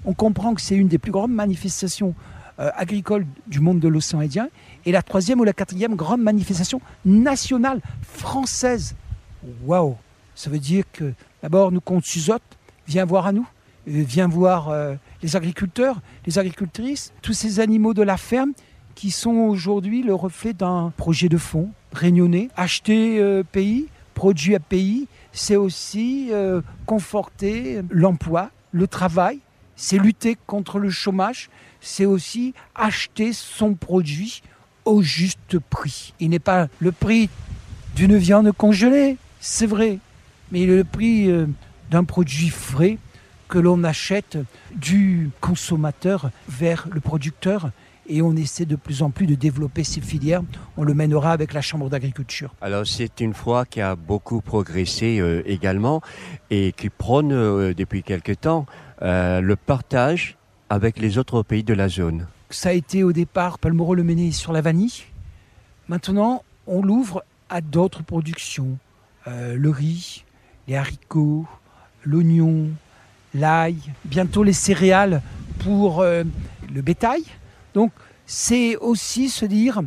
On 0.04 0.12
comprend 0.12 0.54
que 0.54 0.60
c'est 0.60 0.76
une 0.76 0.88
des 0.88 0.98
plus 0.98 1.12
grandes 1.12 1.32
manifestations 1.32 2.14
euh, 2.58 2.70
agricoles 2.76 3.26
du 3.46 3.60
monde 3.60 3.80
de 3.80 3.88
l'océan 3.88 4.20
Indien 4.20 4.48
et 4.84 4.92
la 4.92 5.02
troisième 5.02 5.40
ou 5.40 5.44
la 5.44 5.54
quatrième 5.54 5.94
grande 5.94 6.20
manifestation 6.20 6.80
nationale 7.04 7.80
française. 8.02 8.94
Waouh 9.64 9.96
Ça 10.36 10.50
veut 10.50 10.58
dire 10.58 10.84
que 10.92 11.14
d'abord 11.42 11.72
nous 11.72 11.80
compte 11.80 12.04
Suzotte, 12.04 12.42
viens 12.86 13.06
voir 13.06 13.26
à 13.26 13.32
nous, 13.32 13.48
euh, 13.88 14.04
viens 14.06 14.28
voir 14.28 14.68
euh, 14.68 14.94
les 15.22 15.34
agriculteurs, 15.34 16.00
les 16.26 16.38
agricultrices, 16.38 17.12
tous 17.22 17.32
ces 17.32 17.58
animaux 17.58 17.94
de 17.94 18.02
la 18.02 18.18
ferme 18.18 18.52
qui 18.94 19.10
sont 19.10 19.34
aujourd'hui 19.34 20.02
le 20.02 20.14
reflet 20.14 20.52
d'un 20.52 20.92
projet 20.96 21.30
de 21.30 21.38
fonds 21.38 21.70
réunionnais. 21.92 22.50
Acheter 22.54 23.18
euh, 23.18 23.42
pays, 23.42 23.86
produit 24.14 24.54
à 24.54 24.60
pays, 24.60 25.08
c'est 25.32 25.56
aussi 25.56 26.30
conforter 26.86 27.82
l'emploi, 27.90 28.50
le 28.72 28.86
travail, 28.86 29.40
c'est 29.74 29.98
lutter 29.98 30.38
contre 30.46 30.78
le 30.78 30.88
chômage, 30.88 31.50
c'est 31.82 32.06
aussi 32.06 32.54
acheter 32.74 33.34
son 33.34 33.74
produit 33.74 34.42
au 34.86 35.02
juste 35.02 35.58
prix. 35.58 36.14
Il 36.18 36.30
n'est 36.30 36.38
pas 36.38 36.68
le 36.78 36.92
prix 36.92 37.28
d'une 37.94 38.16
viande 38.16 38.50
congelée, 38.52 39.18
c'est 39.38 39.66
vrai, 39.66 39.98
mais 40.52 40.66
le 40.66 40.84
prix 40.84 41.30
euh, 41.30 41.46
d'un 41.90 42.04
produit 42.04 42.48
frais 42.48 42.98
que 43.48 43.58
l'on 43.58 43.84
achète 43.84 44.38
du 44.74 45.30
consommateur 45.40 46.30
vers 46.48 46.88
le 46.90 47.00
producteur 47.00 47.70
et 48.08 48.22
on 48.22 48.34
essaie 48.36 48.66
de 48.66 48.76
plus 48.76 49.02
en 49.02 49.10
plus 49.10 49.26
de 49.26 49.34
développer 49.34 49.84
ces 49.84 50.00
filières. 50.00 50.42
On 50.76 50.84
le 50.84 50.94
mènera 50.94 51.32
avec 51.32 51.52
la 51.52 51.60
Chambre 51.60 51.88
d'agriculture. 51.88 52.54
Alors 52.60 52.86
c'est 52.86 53.20
une 53.20 53.34
foire 53.34 53.68
qui 53.68 53.80
a 53.80 53.96
beaucoup 53.96 54.40
progressé 54.40 55.18
euh, 55.18 55.42
également 55.46 56.00
et 56.50 56.72
qui 56.72 56.90
prône 56.90 57.32
euh, 57.32 57.74
depuis 57.74 58.02
quelque 58.02 58.32
temps 58.32 58.66
euh, 59.02 59.40
le 59.40 59.56
partage 59.56 60.36
avec 60.70 60.98
les 60.98 61.18
autres 61.18 61.42
pays 61.42 61.64
de 61.64 61.74
la 61.74 61.88
zone. 61.88 62.26
Ça 62.50 62.70
a 62.70 62.72
été 62.72 63.02
au 63.02 63.12
départ 63.12 63.58
Palmero 63.58 63.94
le 63.94 64.04
Méné 64.04 64.32
sur 64.32 64.52
la 64.52 64.60
vanille. 64.60 65.04
Maintenant, 65.88 66.42
on 66.66 66.82
l'ouvre 66.82 67.24
à 67.48 67.60
d'autres 67.60 68.02
productions. 68.02 68.78
Le 69.26 69.70
riz, 69.70 70.24
les 70.68 70.76
haricots, 70.76 71.46
l'oignon, 72.04 72.70
l'ail, 73.34 73.76
bientôt 74.04 74.42
les 74.42 74.52
céréales 74.52 75.22
pour 75.60 76.00
euh, 76.00 76.24
le 76.72 76.82
bétail. 76.82 77.22
Donc 77.74 77.92
c'est 78.26 78.76
aussi 78.76 79.28
se 79.28 79.44
dire 79.44 79.82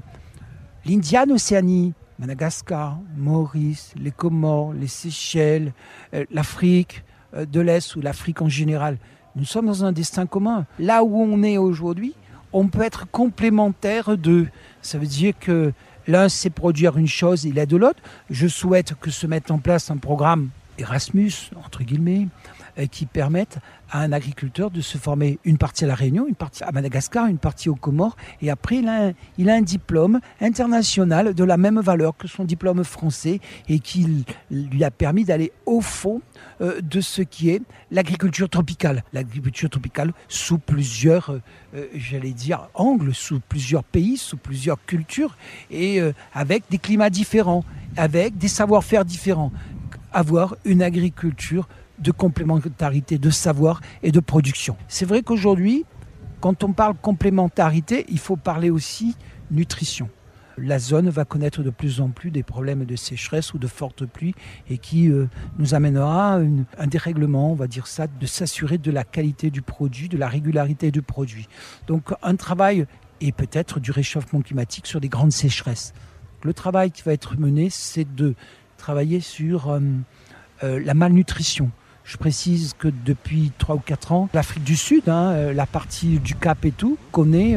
l'Indiane 0.85 1.31
Océanie, 1.31 1.93
Madagascar, 2.17 2.97
Maurice, 3.17 3.93
les 3.97 4.11
Comores, 4.11 4.73
les 4.73 4.87
Seychelles, 4.87 5.73
euh, 6.13 6.25
l'Afrique 6.31 7.03
euh, 7.33 7.45
de 7.45 7.59
l'Est 7.59 7.95
ou 7.95 8.01
l'Afrique 8.01 8.41
en 8.41 8.49
général. 8.49 8.97
Nous 9.35 9.45
sommes 9.45 9.67
dans 9.67 9.85
un 9.85 9.91
destin 9.91 10.25
commun. 10.25 10.65
Là 10.79 11.03
où 11.03 11.21
on 11.21 11.43
est 11.43 11.57
aujourd'hui, 11.57 12.13
on 12.51 12.67
peut 12.67 12.81
être 12.81 13.09
complémentaire 13.09 14.17
d'eux. 14.17 14.47
Ça 14.81 14.97
veut 14.97 15.05
dire 15.05 15.33
que 15.39 15.71
l'un 16.07 16.29
sait 16.29 16.49
produire 16.49 16.97
une 16.97 17.07
chose, 17.07 17.45
il 17.45 17.57
aide 17.57 17.73
l'autre. 17.73 18.01
Je 18.29 18.47
souhaite 18.47 18.95
que 18.95 19.11
se 19.11 19.27
mette 19.27 19.51
en 19.51 19.59
place 19.59 19.91
un 19.91 19.97
programme 19.97 20.49
Erasmus, 20.79 21.51
entre 21.55 21.83
guillemets, 21.83 22.27
euh, 22.77 22.85
qui 22.85 23.05
permettent 23.05 23.59
à 23.91 24.01
un 24.01 24.11
agriculteur 24.11 24.71
de 24.71 24.81
se 24.81 24.97
former 24.97 25.39
une 25.43 25.57
partie 25.57 25.83
à 25.83 25.87
La 25.87 25.95
Réunion, 25.95 26.27
une 26.27 26.35
partie 26.35 26.63
à 26.63 26.71
Madagascar, 26.71 27.27
une 27.27 27.37
partie 27.37 27.69
aux 27.69 27.75
Comores, 27.75 28.15
et 28.41 28.49
après 28.49 28.77
il 28.77 28.87
a 29.49 29.53
un, 29.53 29.61
diplôme 29.61 30.19
international 30.39 31.33
de 31.33 31.43
la 31.43 31.57
même 31.57 31.79
valeur 31.79 32.15
que 32.15 32.27
son 32.27 32.43
diplôme 32.43 32.83
français 32.83 33.39
et 33.67 33.79
qui 33.79 34.25
lui 34.51 34.83
a 34.83 34.91
permis 34.91 35.25
d'aller 35.25 35.51
au 35.65 35.81
fond 35.81 36.21
euh, 36.61 36.79
de 36.81 37.01
ce 37.01 37.21
qui 37.21 37.49
est 37.49 37.61
l'agriculture 37.91 38.49
tropicale. 38.49 39.03
L'agriculture 39.11 39.69
tropicale 39.69 40.13
sous 40.27 40.59
plusieurs, 40.59 41.31
euh, 41.75 41.85
j'allais 41.95 42.31
dire, 42.31 42.69
angles, 42.75 43.13
sous 43.13 43.39
plusieurs 43.39 43.83
pays, 43.83 44.17
sous 44.17 44.37
plusieurs 44.37 44.83
cultures, 44.85 45.35
et 45.71 45.99
avec 46.33 46.63
des 46.69 46.77
climats 46.77 47.09
différents, 47.09 47.63
avec 47.97 48.37
des 48.37 48.47
savoir-faire 48.47 49.05
différents. 49.05 49.51
Avoir 50.11 50.55
une 50.65 50.81
agriculture 50.81 51.67
de 51.99 52.11
complémentarité, 52.11 53.17
de 53.17 53.29
savoir 53.29 53.81
et 54.03 54.11
de 54.11 54.19
production. 54.19 54.75
C'est 54.87 55.05
vrai 55.05 55.21
qu'aujourd'hui, 55.21 55.85
quand 56.39 56.63
on 56.63 56.71
parle 56.73 56.95
complémentarité, 56.95 58.05
il 58.09 58.19
faut 58.19 58.37
parler 58.37 58.69
aussi 58.69 59.15
nutrition. 59.51 60.09
La 60.57 60.79
zone 60.79 61.09
va 61.09 61.25
connaître 61.25 61.63
de 61.63 61.69
plus 61.69 62.01
en 62.01 62.09
plus 62.09 62.31
des 62.31 62.43
problèmes 62.43 62.85
de 62.85 62.95
sécheresse 62.95 63.53
ou 63.53 63.57
de 63.59 63.67
fortes 63.67 64.05
pluies 64.05 64.35
et 64.69 64.77
qui 64.77 65.09
euh, 65.09 65.27
nous 65.57 65.73
amènera 65.73 66.33
une- 66.39 66.65
un 66.77 66.87
dérèglement, 66.87 67.51
on 67.51 67.55
va 67.55 67.67
dire 67.67 67.87
ça, 67.87 68.07
de 68.07 68.25
s'assurer 68.25 68.77
de 68.77 68.91
la 68.91 69.03
qualité 69.03 69.51
du 69.51 69.61
produit, 69.61 70.09
de 70.09 70.17
la 70.17 70.27
régularité 70.27 70.91
du 70.91 71.01
produit. 71.01 71.47
Donc 71.87 72.13
un 72.23 72.35
travail 72.35 72.87
et 73.21 73.31
peut-être 73.31 73.79
du 73.79 73.91
réchauffement 73.91 74.41
climatique 74.41 74.87
sur 74.87 74.99
des 74.99 75.09
grandes 75.09 75.31
sécheresses. 75.31 75.93
Le 76.43 76.53
travail 76.53 76.91
qui 76.91 77.03
va 77.03 77.11
être 77.13 77.37
mené, 77.37 77.69
c'est 77.69 78.15
de 78.15 78.33
travailler 78.79 79.19
sur 79.19 79.69
euh, 79.69 79.79
euh, 80.63 80.81
la 80.83 80.95
malnutrition. 80.95 81.69
Je 82.03 82.17
précise 82.17 82.73
que 82.79 82.87
depuis 82.87 83.51
3 83.59 83.75
ou 83.75 83.79
4 83.79 84.11
ans, 84.13 84.29
l'Afrique 84.33 84.63
du 84.63 84.75
Sud, 84.75 85.07
hein, 85.07 85.31
euh, 85.31 85.53
la 85.53 85.67
partie 85.67 86.17
du 86.17 86.33
Cap 86.33 86.65
et 86.65 86.71
tout, 86.71 86.97
connaît 87.11 87.55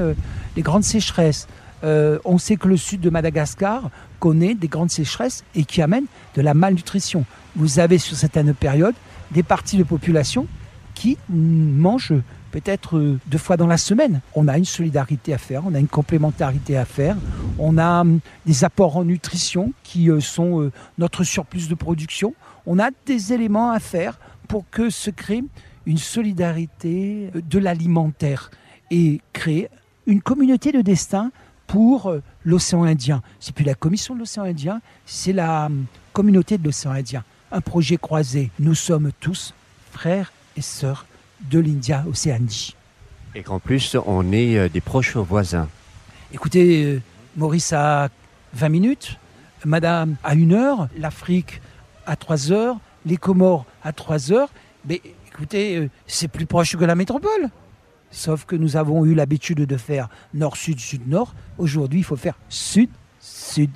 des 0.55 0.61
grandes 0.61 0.85
sécheresses. 0.85 1.49
On 1.83 2.39
sait 2.39 2.57
que 2.57 2.69
le 2.69 2.77
sud 2.77 3.01
de 3.01 3.11
Madagascar 3.11 3.91
connaît 4.21 4.55
des 4.55 4.69
grandes 4.69 4.91
sécheresses 4.91 5.43
et 5.57 5.65
qui 5.65 5.83
amènent 5.83 6.07
de 6.37 6.43
la 6.43 6.55
malnutrition. 6.55 7.25
Vous 7.57 7.81
avez 7.81 7.99
sur 7.99 8.17
certaines 8.17 8.55
périodes 8.55 8.95
des 9.33 9.43
parties 9.43 9.79
de 9.79 9.83
population 9.83 10.47
qui 10.95 11.19
mangent 11.29 12.15
peut-être 12.53 12.99
euh, 12.99 13.19
deux 13.27 13.39
fois 13.39 13.57
dans 13.57 13.67
la 13.67 13.79
semaine. 13.79 14.21
On 14.37 14.47
a 14.47 14.57
une 14.57 14.65
solidarité 14.65 15.35
à 15.35 15.39
faire, 15.39 15.63
on 15.67 15.75
a 15.75 15.81
une 15.81 15.89
complémentarité 15.89 16.77
à 16.77 16.85
faire, 16.85 17.17
on 17.59 17.79
a 17.79 18.03
hum, 18.03 18.21
des 18.47 18.63
apports 18.63 18.97
en 18.97 19.05
nutrition 19.05 19.73
qui 19.83 20.11
euh, 20.11 20.21
sont 20.21 20.61
euh, 20.61 20.71
notre 20.99 21.25
surplus 21.25 21.69
de 21.69 21.75
production. 21.75 22.35
On 22.67 22.79
a 22.79 22.91
des 23.07 23.33
éléments 23.33 23.73
à 23.73 23.81
faire 23.81 24.21
pour 24.47 24.65
que 24.71 24.91
se 24.91 25.11
crée 25.11 25.43
une 25.87 25.99
solidarité 25.99 27.31
de 27.35 27.59
l'alimentaire 27.59 28.51
et 28.93 29.21
créer 29.33 29.69
une 30.07 30.21
communauté 30.21 30.71
de 30.71 30.83
destin 30.83 31.33
pour 31.67 32.15
l'océan 32.45 32.85
Indien. 32.85 33.23
C'est 33.41 33.55
plus 33.55 33.65
la 33.65 33.75
commission 33.75 34.15
de 34.15 34.21
l'océan 34.21 34.45
Indien, 34.45 34.81
c'est 35.07 35.33
la 35.33 35.67
hum, 35.67 35.87
communauté 36.13 36.59
de 36.59 36.65
l'océan 36.65 36.93
Indien. 36.93 37.25
Un 37.51 37.61
projet 37.61 37.97
croisé. 37.97 38.51
Nous 38.61 38.75
sommes 38.75 39.11
tous 39.21 39.55
frères 39.91 40.33
et 40.57 40.63
sœurs 40.63 41.07
de 41.51 41.59
l'India 41.59 42.05
Océanie. 42.09 42.75
Et 43.35 43.43
qu'en 43.43 43.59
plus, 43.59 43.97
on 44.07 44.33
est 44.33 44.59
euh, 44.59 44.69
des 44.69 44.81
proches 44.81 45.17
voisins. 45.17 45.69
Écoutez, 46.33 46.85
euh, 46.85 47.01
Maurice 47.37 47.73
a 47.73 48.09
20 48.55 48.69
minutes, 48.69 49.19
Madame 49.65 50.17
a 50.25 50.35
une 50.35 50.53
heure, 50.53 50.89
l'Afrique 50.99 51.61
à 52.07 52.17
3 52.17 52.53
heures, 52.53 52.77
les 53.07 53.17
Comores 53.17 53.65
à 53.83 53.93
3 53.93 54.33
heures. 54.33 54.51
Mais 54.89 55.01
écoutez, 55.29 55.77
euh, 55.77 55.91
c'est 56.07 56.29
plus 56.29 56.47
proche 56.47 56.77
que 56.77 56.85
la 56.85 56.95
métropole. 56.95 57.49
Sauf 58.11 58.45
que 58.45 58.57
nous 58.57 58.77
avons 58.77 59.07
eu 59.07 59.15
l'habitude 59.15 59.61
de 59.61 59.77
faire 59.77 60.09
nord-sud, 60.35 60.79
sud-nord. 60.79 61.35
Aujourd'hui, 61.57 62.01
il 62.01 62.05
faut 62.05 62.17
faire 62.17 62.35
sud-sud. 62.51 63.71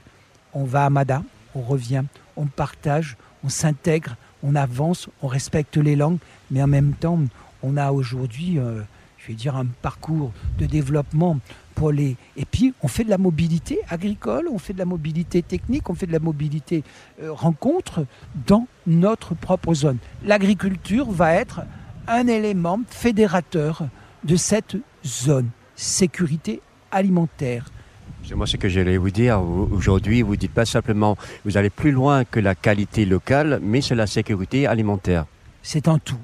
On 0.53 0.65
va 0.65 0.85
à 0.85 0.91
Mada, 0.91 1.23
on 1.55 1.63
revient, 1.63 2.05
on 2.37 2.47
partage, 2.47 3.17
on 3.43 3.49
s'intègre, 3.49 4.17
on 4.43 4.55
avance, 4.55 5.09
on 5.23 5.27
respecte 5.27 5.77
les 5.79 5.97
langues, 5.97 6.19
mais 6.51 6.63
en 6.63 6.67
même 6.67 6.93
temps, 6.93 7.19
on 7.63 7.77
a 7.77 7.93
aujourd'hui, 7.93 8.59
euh, 8.59 8.83
je 9.19 9.29
vais 9.29 9.35
dire, 9.35 9.57
un 9.57 9.67
parcours 9.67 10.33
de 10.59 10.67
développement 10.67 11.39
pour 11.75 11.93
les. 11.93 12.17
Et 12.37 12.45
puis, 12.45 12.75
on 12.83 12.89
fait 12.89 13.05
de 13.05 13.11
la 13.11 13.19
mobilité 13.19 13.81
agricole, 13.89 14.49
on 14.51 14.59
fait 14.59 14.73
de 14.73 14.79
la 14.79 14.85
mobilité 14.85 15.43
technique, 15.43 15.89
on 15.91 15.95
fait 15.95 16.07
de 16.07 16.13
la 16.13 16.19
mobilité 16.19 16.85
euh, 17.23 17.33
rencontre 17.33 18.07
dans 18.47 18.67
notre 18.87 19.35
propre 19.35 19.75
zone. 19.75 19.99
L'agriculture 20.25 21.11
va 21.11 21.35
être 21.35 21.63
un 22.09 22.27
élément 22.27 22.81
fédérateur 22.89 23.89
de 24.25 24.37
cette 24.37 24.77
zone. 25.05 25.51
Sécurité 25.77 26.61
alimentaire. 26.91 27.67
C'est 28.25 28.35
moi 28.35 28.47
ce 28.47 28.57
que 28.57 28.69
j'allais 28.69 28.97
vous 28.97 29.11
dire. 29.11 29.41
Aujourd'hui, 29.41 30.23
vous 30.23 30.37
dites 30.37 30.53
pas 30.53 30.65
simplement, 30.65 31.17
vous 31.45 31.57
allez 31.57 31.71
plus 31.71 31.93
loin 31.93 32.25
que 32.25 32.41
la 32.41 32.55
qualité 32.55 33.05
locale, 33.05 33.61
mais 33.63 33.81
c'est 33.81 33.95
la 33.95 34.07
sécurité 34.07 34.67
alimentaire. 34.67 35.27
c'est 35.63 35.87
un 35.89 35.99
tout. 35.99 36.19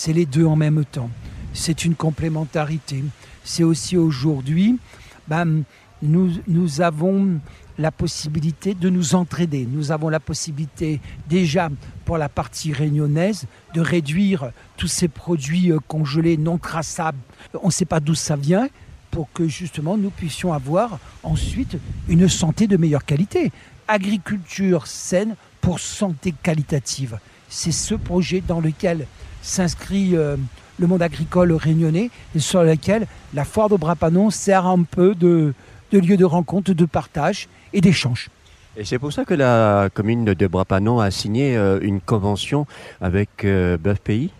C'est 0.00 0.12
les 0.12 0.26
deux 0.26 0.46
en 0.46 0.54
même 0.54 0.84
temps. 0.84 1.10
C'est 1.52 1.84
une 1.84 1.96
complémentarité. 1.96 3.02
C'est 3.42 3.64
aussi 3.64 3.96
aujourd'hui, 3.96 4.78
ben, 5.26 5.64
nous, 6.02 6.80
avons 6.80 7.40
la 7.78 7.90
possibilité 7.90 8.74
de 8.74 8.90
nous 8.90 9.16
entraider. 9.16 9.66
Nous 9.68 9.90
avons 9.90 10.08
la 10.08 10.20
possibilité 10.20 11.00
déjà 11.28 11.68
pour 12.04 12.16
la 12.16 12.28
partie 12.28 12.72
réunionnaise 12.72 13.46
de 13.74 13.80
réduire 13.80 14.52
tous 14.76 14.86
ces 14.86 15.08
produits 15.08 15.72
euh, 15.72 15.80
congelés 15.88 16.36
non 16.36 16.58
traçables. 16.58 17.18
On 17.60 17.66
ne 17.66 17.72
sait 17.72 17.84
pas 17.84 17.98
d'où 17.98 18.14
ça 18.14 18.36
vient 18.36 18.68
pour 19.10 19.26
que 19.32 19.48
justement 19.48 19.96
nous 19.96 20.10
puissions 20.10 20.52
avoir 20.52 21.00
ensuite 21.24 21.76
une 22.08 22.28
santé 22.28 22.68
de 22.68 22.76
meilleure 22.76 23.04
qualité. 23.04 23.50
Agriculture 23.88 24.86
saine 24.86 25.34
pour 25.60 25.80
santé 25.80 26.32
qualitative. 26.40 27.18
C'est 27.48 27.72
ce 27.72 27.94
projet 27.94 28.42
dans 28.46 28.60
lequel 28.60 29.06
s'inscrit 29.42 30.16
euh, 30.16 30.36
le 30.78 30.86
monde 30.86 31.02
agricole 31.02 31.52
réunionnais 31.52 32.10
et 32.34 32.38
sur 32.38 32.62
lequel 32.62 33.06
la 33.34 33.44
foire 33.44 33.68
de 33.68 33.76
Brapanon 33.76 34.30
sert 34.30 34.66
un 34.66 34.82
peu 34.82 35.14
de, 35.14 35.54
de 35.92 35.98
lieu 35.98 36.16
de 36.16 36.24
rencontre, 36.24 36.72
de 36.72 36.84
partage 36.84 37.48
et 37.72 37.80
d'échange. 37.80 38.30
Et 38.76 38.84
c'est 38.84 38.98
pour 38.98 39.12
ça 39.12 39.24
que 39.24 39.34
la 39.34 39.88
commune 39.92 40.24
de 40.24 40.46
Brapanon 40.46 41.00
a 41.00 41.10
signé 41.10 41.56
euh, 41.56 41.80
une 41.82 42.00
convention 42.00 42.66
avec 43.00 43.44
euh, 43.44 43.76
Bœuf 43.76 43.98
Pays. 44.00 44.30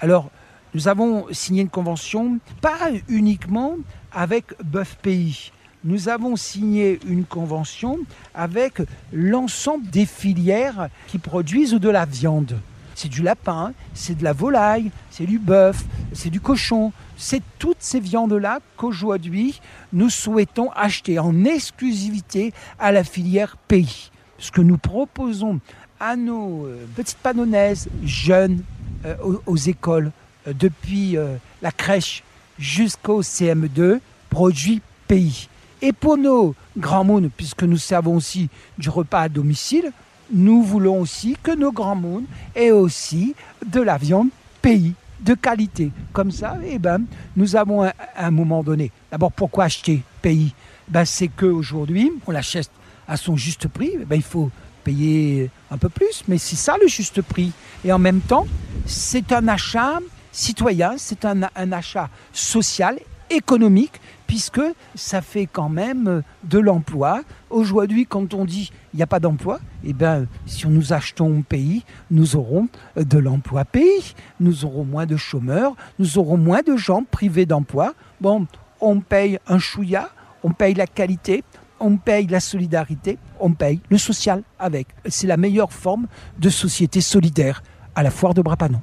Alors, 0.00 0.30
nous 0.74 0.88
avons 0.88 1.26
signé 1.32 1.62
une 1.62 1.68
convention, 1.68 2.38
pas 2.60 2.90
uniquement 3.08 3.76
avec 4.12 4.44
Bœuf 4.64 4.96
Pays. 5.02 5.50
Nous 5.84 6.08
avons 6.08 6.36
signé 6.36 7.00
une 7.08 7.24
convention 7.24 7.98
avec 8.34 8.80
l'ensemble 9.12 9.88
des 9.90 10.06
filières 10.06 10.88
qui 11.08 11.18
produisent 11.18 11.72
de 11.72 11.88
la 11.88 12.04
viande. 12.04 12.56
C'est 12.94 13.08
du 13.08 13.22
lapin, 13.22 13.72
c'est 13.92 14.16
de 14.16 14.22
la 14.22 14.32
volaille, 14.32 14.92
c'est 15.10 15.26
du 15.26 15.40
bœuf, 15.40 15.84
c'est 16.12 16.30
du 16.30 16.40
cochon. 16.40 16.92
C'est 17.16 17.42
toutes 17.58 17.80
ces 17.80 17.98
viandes-là 17.98 18.60
qu'aujourd'hui 18.76 19.60
nous 19.92 20.08
souhaitons 20.08 20.70
acheter 20.72 21.18
en 21.18 21.44
exclusivité 21.44 22.52
à 22.78 22.92
la 22.92 23.02
filière 23.02 23.56
pays. 23.56 24.10
Ce 24.38 24.52
que 24.52 24.60
nous 24.60 24.78
proposons 24.78 25.58
à 25.98 26.14
nos 26.14 26.66
euh, 26.66 26.84
petites 26.94 27.18
panonnaises 27.18 27.88
jeunes 28.04 28.62
euh, 29.04 29.16
aux, 29.46 29.56
écoles, 29.56 30.12
euh, 30.46 30.52
depuis 30.52 31.16
la 31.60 31.72
crèche 31.72 32.22
jusqu'au 32.58 33.22
CM2, 33.22 33.98
produit 34.30 34.80
pays. 35.08 35.48
Et 35.82 35.92
pour 35.92 36.16
nos 36.16 36.54
grands 36.78 37.02
mônes, 37.02 37.28
puisque 37.36 37.64
nous 37.64 37.76
servons 37.76 38.16
aussi 38.16 38.48
du 38.78 38.88
repas 38.88 39.22
à 39.22 39.28
domicile, 39.28 39.90
nous 40.32 40.62
voulons 40.62 41.00
aussi 41.00 41.36
que 41.42 41.50
nos 41.50 41.72
grands 41.72 41.96
mônes 41.96 42.24
aient 42.54 42.70
aussi 42.70 43.34
de 43.66 43.80
la 43.80 43.98
viande 43.98 44.28
pays, 44.62 44.94
de 45.20 45.34
qualité. 45.34 45.90
Comme 46.12 46.30
ça, 46.30 46.56
eh 46.64 46.78
ben, 46.78 47.02
nous 47.36 47.56
avons 47.56 47.90
un 48.16 48.30
moment 48.30 48.62
donné. 48.62 48.92
D'abord, 49.10 49.32
pourquoi 49.32 49.64
acheter 49.64 50.02
pays? 50.22 50.54
Ben, 50.88 51.04
C'est 51.04 51.28
qu'aujourd'hui, 51.28 52.12
on 52.28 52.30
l'achète 52.30 52.70
à 53.08 53.16
son 53.16 53.36
juste 53.36 53.66
prix. 53.66 53.98
Ben, 54.06 54.16
il 54.16 54.22
faut 54.22 54.50
payer 54.84 55.50
un 55.72 55.78
peu 55.78 55.88
plus, 55.88 56.22
mais 56.28 56.38
c'est 56.38 56.56
ça 56.56 56.76
le 56.80 56.86
juste 56.86 57.22
prix. 57.22 57.50
Et 57.84 57.92
en 57.92 57.98
même 57.98 58.20
temps, 58.20 58.46
c'est 58.86 59.32
un 59.32 59.48
achat 59.48 59.98
citoyen, 60.30 60.94
c'est 60.96 61.24
un 61.24 61.72
achat 61.72 62.08
social, 62.32 62.98
économique, 63.32 64.00
puisque 64.32 64.62
ça 64.94 65.20
fait 65.20 65.44
quand 65.44 65.68
même 65.68 66.22
de 66.44 66.58
l'emploi. 66.58 67.20
Aujourd'hui, 67.50 68.06
quand 68.06 68.32
on 68.32 68.46
dit 68.46 68.72
il 68.94 68.96
n'y 68.96 69.02
a 69.02 69.06
pas 69.06 69.20
d'emploi, 69.20 69.60
eh 69.84 69.92
bien, 69.92 70.24
si 70.46 70.66
nous 70.68 70.94
achetons 70.94 71.40
un 71.40 71.42
pays, 71.42 71.84
nous 72.10 72.34
aurons 72.36 72.68
de 72.96 73.18
l'emploi 73.18 73.66
pays, 73.66 74.14
nous 74.40 74.64
aurons 74.64 74.84
moins 74.86 75.04
de 75.04 75.18
chômeurs, 75.18 75.74
nous 75.98 76.16
aurons 76.16 76.38
moins 76.38 76.62
de 76.62 76.78
gens 76.78 77.04
privés 77.04 77.44
d'emploi. 77.44 77.92
Bon, 78.22 78.46
on 78.80 79.00
paye 79.00 79.38
un 79.48 79.58
chouïa, 79.58 80.08
on 80.42 80.52
paye 80.52 80.72
la 80.72 80.86
qualité, 80.86 81.44
on 81.78 81.98
paye 81.98 82.26
la 82.26 82.40
solidarité, 82.40 83.18
on 83.38 83.52
paye 83.52 83.80
le 83.90 83.98
social 83.98 84.44
avec. 84.58 84.86
C'est 85.10 85.26
la 85.26 85.36
meilleure 85.36 85.74
forme 85.74 86.06
de 86.38 86.48
société 86.48 87.02
solidaire 87.02 87.62
à 87.94 88.02
la 88.02 88.10
foire 88.10 88.32
de 88.32 88.40
Brapanon. 88.40 88.80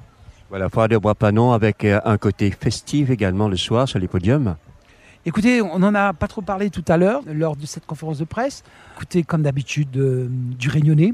Voilà, 0.50 0.70
foire 0.70 0.90
de 0.90 0.98
Brapanon 1.00 1.54
avec 1.54 1.86
euh, 1.86 2.00
un 2.06 2.20
côté 2.20 2.52
festif 2.52 3.10
également 3.10 3.48
le 3.48 3.58
soir 3.58 3.88
sur 3.88 3.98
les 3.98 4.08
podiums. 4.08 4.56
Écoutez, 5.26 5.62
on 5.62 5.80
n'en 5.80 5.94
a 5.96 6.14
pas 6.14 6.28
trop 6.28 6.42
parlé 6.42 6.70
tout 6.70 6.84
à 6.88 6.98
l'heure 6.98 7.22
lors 7.28 7.56
de 7.56 7.66
cette 7.66 7.86
conférence 7.86 8.20
de 8.20 8.24
presse. 8.24 8.64
Écoutez, 8.96 9.24
comme 9.24 9.42
d'habitude, 9.42 9.96
euh, 9.98 10.28
du 10.30 10.70
Réunionnais, 10.70 11.14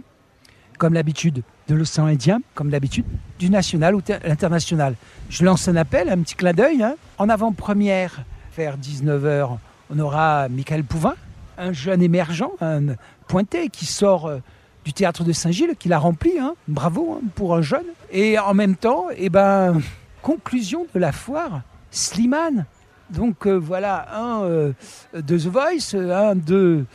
comme 0.78 0.94
l'habitude 0.94 1.42
de 1.68 1.76
l'océan 1.76 2.06
Indien, 2.06 2.40
comme 2.54 2.70
d'habitude 2.70 3.06
du 3.40 3.50
national 3.50 3.96
ou 3.96 4.02
l'international. 4.24 4.96
Je 5.30 5.44
lance 5.44 5.68
un 5.68 5.76
appel, 5.76 6.10
un 6.10 6.20
petit 6.20 6.36
clin 6.36 6.54
d'œil. 6.54 6.84
hein. 6.84 6.96
En 7.18 7.30
avant-première, 7.30 8.22
vers 8.56 8.78
19h, 8.78 9.58
on 9.90 10.00
aura 10.00 10.50
Michael 10.50 10.84
Pouvin, 10.84 11.16
un 11.58 11.74
jeune 11.74 12.02
émergent, 12.04 12.52
un 12.62 12.96
pointé 13.28 13.70
qui 13.70 13.86
sort 13.86 14.28
euh, 14.28 14.38
du 14.84 14.94
théâtre 14.94 15.24
de 15.24 15.32
Saint-Gilles, 15.32 15.76
qui 15.80 15.90
l'a 15.90 15.98
rempli. 15.98 16.38
hein. 16.40 16.54
Bravo 16.68 17.20
hein, 17.20 17.28
pour 17.34 17.56
un 17.56 17.64
jeune. 17.64 17.86
Et 18.12 18.38
en 18.38 18.54
même 18.54 18.76
temps, 18.76 19.08
eh 19.18 19.30
ben, 19.30 19.82
conclusion 20.22 20.86
de 20.94 21.00
la 21.00 21.12
foire, 21.12 21.62
Slimane. 21.90 22.66
Donc 23.12 23.46
euh, 23.46 23.54
voilà, 23.54 24.08
un 24.16 24.44
euh, 24.44 24.74
de 25.14 25.38
The 25.38 25.48
Voice, 25.48 25.94
un 25.94 26.36
de, 26.36 26.86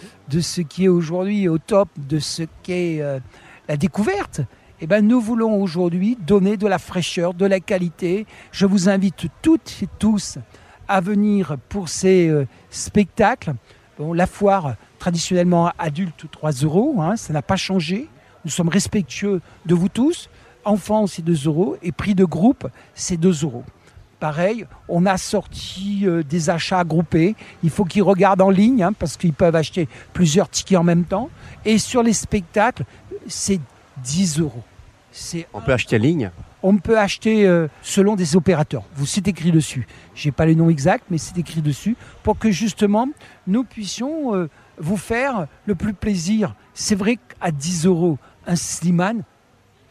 ce 0.41 0.61
qui 0.61 0.85
est 0.85 0.89
aujourd'hui 0.89 1.49
au 1.49 1.59
top 1.59 1.89
de 1.97 2.19
ce 2.19 2.43
qu'est 2.63 3.01
euh, 3.01 3.21
la 3.69 3.77
découverte. 3.77 4.41
Eh 4.81 4.87
ben, 4.87 5.07
nous 5.07 5.21
voulons 5.21 5.63
aujourd'hui 5.63 6.17
donner 6.27 6.57
de 6.57 6.67
la 6.67 6.79
fraîcheur, 6.79 7.35
de 7.35 7.47
la 7.47 7.61
qualité. 7.61 8.27
Je 8.51 8.67
vous 8.67 8.89
invite 8.89 9.27
toutes 9.43 9.79
et 9.83 9.89
tous 9.99 10.39
à 10.89 11.01
venir 11.01 11.57
pour 11.69 11.89
ces 11.89 12.33
spectacles. 12.71 13.53
La 14.15 14.27
foire, 14.27 14.77
traditionnellement 14.99 15.71
adulte, 15.79 16.25
3 16.31 16.53
euros, 16.63 16.97
hein, 16.99 17.17
ça 17.17 17.35
n'a 17.35 17.43
pas 17.43 17.57
changé. 17.57 18.09
Nous 18.47 18.51
sommes 18.51 18.71
respectueux 18.71 19.43
de 19.67 19.75
vous 19.75 19.91
tous. 19.91 20.31
Enfants, 20.65 21.07
c'est 21.07 21.23
2 21.23 21.45
euros. 21.45 21.77
Et 21.83 21.93
prix 21.93 22.15
de 22.15 22.25
groupe, 22.25 22.67
c'est 22.95 23.19
2 23.19 23.45
euros. 23.45 23.65
Pareil, 24.21 24.67
on 24.87 25.07
a 25.07 25.17
sorti 25.17 26.03
euh, 26.05 26.23
des 26.23 26.51
achats 26.51 26.85
groupés. 26.85 27.35
Il 27.63 27.71
faut 27.71 27.87
qu'ils 27.87 28.03
regardent 28.03 28.43
en 28.43 28.51
ligne 28.51 28.83
hein, 28.83 28.93
parce 28.93 29.17
qu'ils 29.17 29.33
peuvent 29.33 29.57
acheter 29.57 29.89
plusieurs 30.13 30.51
tickets 30.51 30.79
en 30.79 30.85
même 30.85 31.05
temps. 31.05 31.31
Et 31.65 31.79
sur 31.79 32.03
les 32.03 32.13
spectacles, 32.13 32.85
c'est 33.27 33.61
10 34.05 34.41
euros. 34.41 34.63
C'est 35.11 35.49
On 35.55 35.61
peut 35.61 35.73
acheter 35.73 35.97
en 35.97 36.01
ligne? 36.01 36.31
On 36.63 36.77
peut 36.77 36.99
acheter 36.99 37.47
euh, 37.47 37.69
selon 37.81 38.15
des 38.15 38.37
opérateurs. 38.37 38.85
Vous 38.95 39.07
c'est 39.07 39.27
écrit 39.27 39.53
dessus. 39.53 39.87
J'ai 40.15 40.31
pas 40.31 40.45
le 40.45 40.53
nom 40.53 40.69
exact, 40.69 41.05
mais 41.11 41.17
c'est 41.17 41.39
écrit 41.39 41.63
dessus 41.63 41.97
pour 42.23 42.39
que 42.39 42.51
justement 42.51 43.09
nous 43.47 43.65
puissions 43.65 44.35
euh, 44.35 44.51
vous 44.77 44.99
faire 44.99 45.47
le 45.65 45.75
plus 45.75 45.95
plaisir. 45.95 46.55
C'est 46.75 46.95
vrai 46.95 47.17
qu'à 47.17 47.51
10 47.51 47.87
euros 47.87 48.19
un 48.47 48.57
Slimane, 48.57 49.23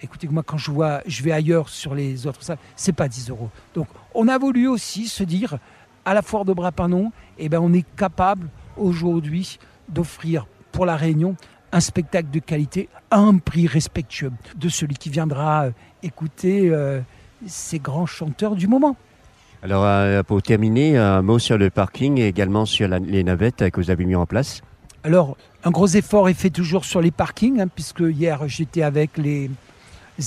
écoutez 0.02 0.28
moi 0.28 0.44
quand 0.46 0.58
je 0.58 0.72
vois, 0.72 1.02
je 1.06 1.24
vais 1.24 1.32
ailleurs 1.32 1.70
sur 1.70 1.96
les 1.96 2.26
autres 2.28 2.42
salles, 2.44 2.58
c'est 2.76 2.94
pas 2.94 3.08
10 3.08 3.30
euros. 3.30 3.50
Donc 3.76 3.88
on 4.14 4.28
a 4.28 4.38
voulu 4.38 4.68
aussi 4.68 5.08
se 5.08 5.24
dire 5.24 5.58
à 6.06 6.14
la 6.14 6.22
foire 6.22 6.46
de 6.46 6.54
Brapanon, 6.54 7.12
eh 7.38 7.50
ben 7.50 7.60
on 7.60 7.74
est 7.74 7.86
capable 7.96 8.48
aujourd'hui 8.78 9.60
d'offrir 9.90 10.48
pour 10.72 10.86
la 10.86 10.96
Réunion 10.96 11.36
un 11.72 11.80
spectacle 11.82 12.30
de 12.32 12.40
qualité 12.40 12.90
à 13.12 13.20
un 13.20 13.38
prix 13.38 13.68
respectueux 13.68 14.32
de 14.56 14.70
celui 14.70 14.96
qui 14.96 15.10
viendra 15.10 15.66
euh, 15.66 15.72
écouter 16.02 16.70
euh, 16.72 17.00
ces 17.46 17.78
grands 17.80 18.08
chanteurs 18.08 18.56
du 18.56 18.68
moment. 18.68 18.96
Alors, 19.62 19.84
euh, 19.86 20.24
pour 20.24 20.42
terminer, 20.42 20.98
un 20.98 21.22
mot 21.22 21.38
sur 21.38 21.58
le 21.58 21.70
parking 21.70 22.18
et 22.18 22.28
également 22.28 22.66
sur 22.66 22.88
la- 22.88 22.98
les 23.00 23.24
navettes 23.24 23.70
que 23.72 23.82
vous 23.82 23.92
avez 23.92 24.06
mis 24.06 24.16
en 24.16 24.26
place. 24.26 24.62
Alors, 25.04 25.38
un 25.64 25.70
gros 25.72 25.88
effort 25.88 26.28
est 26.30 26.34
fait 26.34 26.50
toujours 26.50 26.86
sur 26.86 27.02
les 27.02 27.12
parkings, 27.12 27.60
hein, 27.62 27.68
puisque 27.68 28.00
hier 28.00 28.48
j'étais 28.48 28.82
avec 28.82 29.18
les 29.18 29.52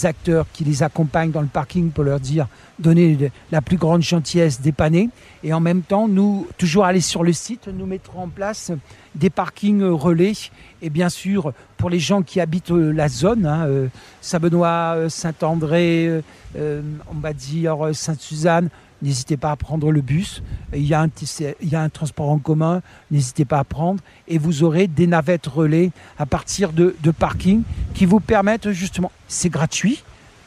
acteurs 0.05 0.47
qui 0.53 0.65
les 0.65 0.83
accompagnent 0.83 1.31
dans 1.31 1.41
le 1.41 1.47
parking 1.47 1.91
pour 1.91 2.05
leur 2.05 2.21
dire 2.21 2.47
donner 2.79 3.31
la 3.51 3.61
plus 3.61 3.77
grande 3.77 4.03
gentillesse, 4.03 4.61
dépanner. 4.61 5.11
Et 5.45 5.53
en 5.53 5.61
même 5.61 5.83
temps, 5.83 6.09
nous, 6.09 6.47
toujours 6.59 6.85
aller 6.85 7.01
sur 7.01 7.23
le 7.23 7.33
site, 7.33 7.69
nous 7.69 7.87
mettrons 7.87 8.23
en 8.23 8.29
place 8.29 8.73
des 9.15 9.31
parkings 9.31 9.83
relais. 9.83 10.33
Et 10.81 10.91
bien 10.91 11.09
sûr, 11.09 11.53
pour 11.77 11.91
les 11.91 11.99
gens 11.99 12.23
qui 12.23 12.41
habitent 12.41 12.71
euh, 12.71 12.93
la 12.93 13.09
zone, 13.09 13.47
hein, 13.47 13.67
euh, 13.67 13.89
Saint-Benoît, 14.21 14.95
euh, 14.97 15.09
Saint-André, 15.09 16.23
on 16.57 17.19
va 17.21 17.33
dire 17.33 17.91
Sainte-Suzanne, 17.93 18.69
n'hésitez 19.03 19.37
pas 19.37 19.51
à 19.51 19.57
prendre 19.57 19.91
le 19.91 20.01
bus. 20.01 20.43
Il 20.75 20.87
y, 20.87 20.95
a 20.95 21.01
un, 21.01 21.89
transport 21.89 22.31
en 22.31 22.39
commun, 22.39 22.81
n'hésitez 23.11 23.45
pas 23.45 23.59
à 23.59 23.65
prendre. 23.65 24.01
Et 24.29 24.39
vous 24.39 24.63
aurez 24.63 24.87
des 24.87 25.07
navettes 25.07 25.47
relais 25.47 25.91
à 26.19 26.27
partir 26.27 26.73
de, 26.73 26.97
de 27.03 27.11
parking 27.11 27.63
qui 27.95 28.07
vous 28.07 28.21
permettent 28.21 28.71
justement, 28.71 29.11
c'est 29.29 29.51
gratuit, 29.51 30.03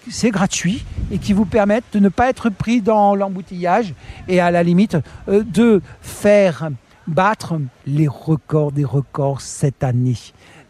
c'est 0.10 0.32
gratuit 0.32 0.86
et 1.12 1.18
qui 1.18 1.34
vous 1.34 1.46
permettent 1.46 1.86
de 1.94 2.00
ne 2.00 2.10
pas 2.10 2.30
être 2.30 2.50
pris 2.50 2.82
dans 2.82 3.16
l'embouteillage 3.16 3.94
et 4.28 4.40
à 4.40 4.52
la 4.52 4.64
limite 4.64 4.98
euh, 5.28 5.44
de 5.44 5.82
faire 6.02 6.70
battre 7.08 7.60
les 7.86 8.08
records 8.08 8.72
des 8.72 8.86
records 8.86 9.42
cette 9.42 9.84
année. 9.84 10.18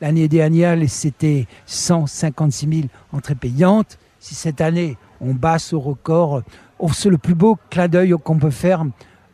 L'année 0.02 0.28
dernière, 0.28 0.78
c'était 0.90 1.48
156 1.66 2.68
000 2.68 2.88
entrées 3.14 3.36
payantes. 3.36 3.98
Si 4.20 4.36
cette 4.36 4.60
année, 4.60 4.98
on 5.22 5.34
bat 5.34 5.60
ce 5.60 5.76
record, 5.76 6.42
c'est 6.94 7.10
le 7.10 7.18
plus 7.18 7.36
beau 7.36 7.58
clin 7.70 7.88
d'œil 7.88 8.14
qu'on 8.24 8.38
peut 8.38 8.52
faire 8.52 8.84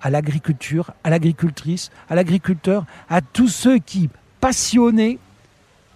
à 0.02 0.10
l'agriculture, 0.10 0.92
à 1.04 1.10
l'agricultrice, 1.10 1.92
à 2.10 2.16
l'agriculteur, 2.16 2.86
à 3.10 3.22
tous 3.22 3.50
ceux 3.50 3.78
qui, 3.78 4.10
passionnés 4.40 5.20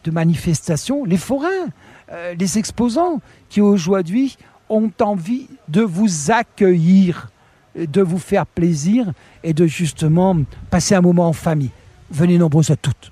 de 0.03 0.11
manifestations, 0.11 1.05
les 1.05 1.17
forains, 1.17 1.67
euh, 2.11 2.35
les 2.37 2.57
exposants, 2.57 3.21
qui 3.49 3.61
aujourd'hui 3.61 4.37
ont 4.69 4.91
envie 5.01 5.47
de 5.67 5.81
vous 5.81 6.31
accueillir, 6.31 7.29
de 7.75 8.01
vous 8.01 8.19
faire 8.19 8.45
plaisir 8.45 9.11
et 9.43 9.53
de 9.53 9.65
justement 9.65 10.37
passer 10.69 10.95
un 10.95 11.01
moment 11.01 11.27
en 11.27 11.33
famille. 11.33 11.71
Venez 12.11 12.37
nombreux 12.37 12.71
à 12.71 12.75
toutes. 12.75 13.11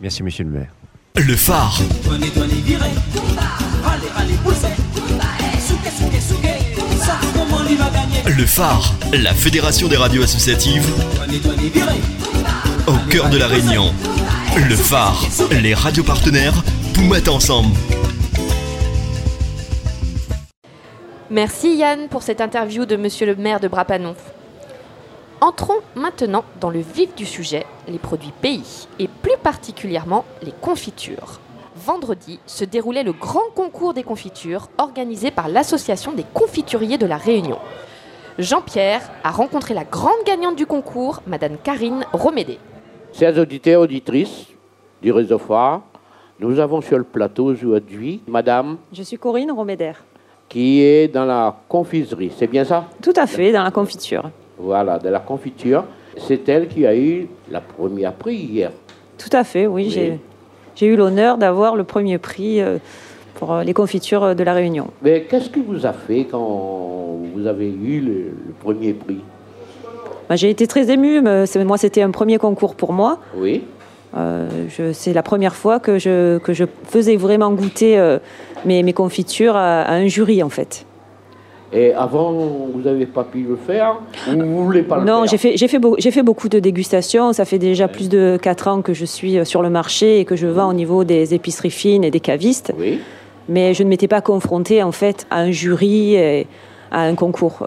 Merci, 0.00 0.22
monsieur 0.22 0.44
le 0.44 0.50
maire. 0.50 0.72
Le 1.16 1.34
phare. 1.34 1.80
Le 8.36 8.44
phare, 8.44 8.92
la 9.14 9.32
fédération 9.32 9.88
des 9.88 9.96
radios 9.96 10.22
associatives 10.22 10.86
au 12.86 13.10
cœur 13.10 13.30
de 13.30 13.38
la 13.38 13.46
Réunion. 13.46 13.94
Le 14.68 14.76
phare, 14.76 15.18
les 15.62 15.72
radios 15.72 16.04
partenaires, 16.04 16.52
mettre 17.08 17.34
ensemble. 17.34 17.74
Merci 21.30 21.76
Yann 21.76 22.08
pour 22.08 22.22
cette 22.22 22.42
interview 22.42 22.84
de 22.84 22.96
Monsieur 22.96 23.24
le 23.24 23.34
maire 23.34 23.60
de 23.60 23.68
Brapanon. 23.68 24.14
Entrons 25.40 25.80
maintenant 25.94 26.44
dans 26.60 26.70
le 26.70 26.80
vif 26.80 27.14
du 27.14 27.24
sujet, 27.24 27.64
les 27.86 27.98
produits 27.98 28.34
pays, 28.42 28.88
et 28.98 29.08
plus 29.08 29.38
particulièrement 29.42 30.26
les 30.42 30.52
confitures. 30.60 31.40
Vendredi 31.76 32.40
se 32.46 32.66
déroulait 32.66 33.04
le 33.04 33.12
grand 33.12 33.48
concours 33.54 33.94
des 33.94 34.02
confitures 34.02 34.68
organisé 34.76 35.30
par 35.30 35.48
l'Association 35.48 36.12
des 36.12 36.26
confituriers 36.34 36.98
de 36.98 37.06
la 37.06 37.16
Réunion. 37.16 37.58
Jean-Pierre 38.38 39.02
a 39.24 39.30
rencontré 39.30 39.74
la 39.74 39.84
grande 39.84 40.22
gagnante 40.24 40.56
du 40.56 40.64
concours, 40.66 41.22
Madame 41.26 41.56
Karine 41.62 42.04
Romédé. 42.12 42.58
Chers 43.12 43.36
auditeurs, 43.36 43.80
auditrices 43.82 44.46
du 45.02 45.10
réseau 45.10 45.38
phare, 45.38 45.80
nous 46.38 46.58
avons 46.60 46.80
sur 46.80 46.98
le 46.98 47.04
plateau 47.04 47.46
aujourd'hui 47.46 48.20
Madame 48.28 48.76
Je 48.92 49.02
suis 49.02 49.18
Corinne 49.18 49.50
Roméder. 49.50 49.92
qui 50.48 50.82
est 50.82 51.08
dans 51.08 51.24
la 51.24 51.56
confiserie, 51.68 52.30
c'est 52.36 52.46
bien 52.46 52.64
ça? 52.64 52.84
Tout 53.02 53.12
à 53.16 53.26
fait, 53.26 53.50
dans 53.50 53.64
la 53.64 53.72
confiture. 53.72 54.30
Voilà, 54.56 54.98
de 54.98 55.08
la 55.08 55.18
confiture. 55.20 55.84
C'est 56.16 56.48
elle 56.48 56.68
qui 56.68 56.86
a 56.86 56.96
eu 56.96 57.28
la 57.50 57.60
première 57.60 58.12
prix 58.12 58.36
hier. 58.36 58.70
Tout 59.18 59.30
à 59.36 59.42
fait, 59.42 59.66
oui. 59.66 59.84
Oui. 59.86 59.90
J'ai, 59.90 60.20
j'ai 60.76 60.86
eu 60.86 60.96
l'honneur 60.96 61.38
d'avoir 61.38 61.74
le 61.74 61.82
premier 61.84 62.18
prix 62.18 62.60
euh, 62.60 62.78
pour 63.38 63.52
euh, 63.52 63.62
les 63.62 63.72
confitures 63.74 64.34
de 64.34 64.42
la 64.44 64.52
Réunion. 64.52 64.88
Mais 65.02 65.22
qu'est-ce 65.28 65.48
qui 65.50 65.60
vous 65.60 65.86
a 65.86 65.92
fait 65.92 66.26
quand 66.30 67.18
vous 67.34 67.46
avez 67.46 67.68
eu 67.68 68.00
le, 68.00 68.12
le 68.12 68.52
premier 68.60 68.92
prix? 68.92 69.20
Bah, 70.28 70.36
j'ai 70.36 70.50
été 70.50 70.66
très 70.66 70.90
émue. 70.90 71.22
moi, 71.64 71.78
c'était 71.78 72.02
un 72.02 72.10
premier 72.10 72.38
concours 72.38 72.74
pour 72.74 72.92
moi. 72.92 73.18
Oui. 73.36 73.62
Euh, 74.16 74.48
c'est 74.92 75.12
la 75.12 75.22
première 75.22 75.54
fois 75.54 75.80
que 75.80 75.98
je, 75.98 76.38
que 76.38 76.52
je 76.52 76.64
faisais 76.84 77.16
vraiment 77.16 77.50
goûter 77.52 77.98
euh, 77.98 78.18
mes, 78.64 78.82
mes 78.82 78.92
confitures 78.92 79.54
à, 79.56 79.82
à 79.82 79.94
un 79.94 80.06
jury, 80.06 80.42
en 80.42 80.48
fait. 80.48 80.84
Et 81.70 81.92
avant, 81.92 82.32
vous 82.32 82.80
n'avez 82.82 83.04
pas 83.04 83.24
pu 83.24 83.42
le 83.42 83.56
faire 83.56 83.96
Ou 84.26 84.40
vous 84.42 84.64
voulez 84.64 84.82
pas 84.82 84.96
le 84.98 85.04
Non, 85.04 85.20
faire? 85.20 85.30
j'ai 85.32 85.36
fait, 85.36 85.56
j'ai, 85.58 85.68
fait 85.68 85.78
beau- 85.78 85.96
j'ai 85.98 86.10
fait 86.10 86.22
beaucoup 86.22 86.48
de 86.48 86.58
dégustations. 86.58 87.34
Ça 87.34 87.44
fait 87.44 87.58
déjà 87.58 87.88
plus 87.88 88.08
de 88.08 88.38
4 88.40 88.68
ans 88.68 88.80
que 88.82 88.94
je 88.94 89.04
suis 89.04 89.38
euh, 89.38 89.44
sur 89.44 89.60
le 89.62 89.68
marché 89.68 90.18
et 90.20 90.24
que 90.24 90.34
je 90.36 90.46
vends 90.46 90.70
au 90.70 90.72
niveau 90.74 91.04
des 91.04 91.34
épiceries 91.34 91.70
fines 91.70 92.04
et 92.04 92.10
des 92.10 92.20
cavistes. 92.20 92.72
Oui. 92.78 93.00
Mais 93.48 93.74
je 93.74 93.82
ne 93.82 93.88
m'étais 93.88 94.08
pas 94.08 94.20
confrontée 94.20 94.82
en 94.82 94.92
fait 94.92 95.26
à 95.30 95.40
un 95.40 95.50
jury 95.50 96.14
et 96.14 96.46
à 96.90 97.02
un 97.02 97.14
concours. 97.14 97.66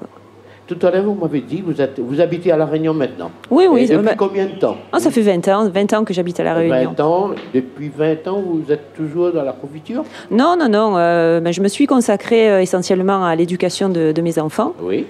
Tout 0.68 0.88
à 0.88 0.92
l'heure, 0.92 1.04
vous 1.04 1.16
m'avez 1.16 1.42
dit 1.42 1.60
que 1.62 1.66
vous, 1.66 1.82
êtes, 1.82 2.00
vous 2.00 2.22
habitez 2.22 2.50
à 2.52 2.56
La 2.56 2.66
Réunion 2.66 2.94
maintenant. 2.94 3.30
Oui, 3.50 3.66
oui. 3.70 3.82
Et 3.84 3.88
depuis 3.88 4.06
bah- 4.06 4.14
combien 4.18 4.46
de 4.46 4.58
temps 4.58 4.78
Ah, 4.94 5.00
ça 5.00 5.12
fait 5.12 5.22
20 5.22 5.46
ans, 5.50 5.68
20 5.70 5.94
ans 5.94 6.04
que 6.06 6.14
j'habite 6.14 6.40
à 6.40 6.44
La 6.46 6.54
Réunion. 6.54 6.94
20 6.98 7.00
ans. 7.04 7.30
Depuis 7.54 7.90
20 7.94 8.26
ans, 8.30 8.42
vous 8.42 8.72
êtes 8.72 8.94
toujours 8.94 9.34
dans 9.34 9.44
la 9.44 9.52
confiture 9.52 10.04
Non, 10.30 10.56
non, 10.58 10.70
non. 10.70 10.98
euh, 10.98 11.42
ben, 11.42 11.52
je 11.52 11.60
me 11.62 11.68
suis 11.68 11.88
consacrée 11.88 12.50
euh, 12.50 12.62
essentiellement 12.62 13.26
à 13.26 13.36
l'éducation 13.36 13.90
de, 13.90 14.14
de 14.14 14.22
mes 14.22 14.40
enfants. 14.40 14.74
Oui. 14.82 15.06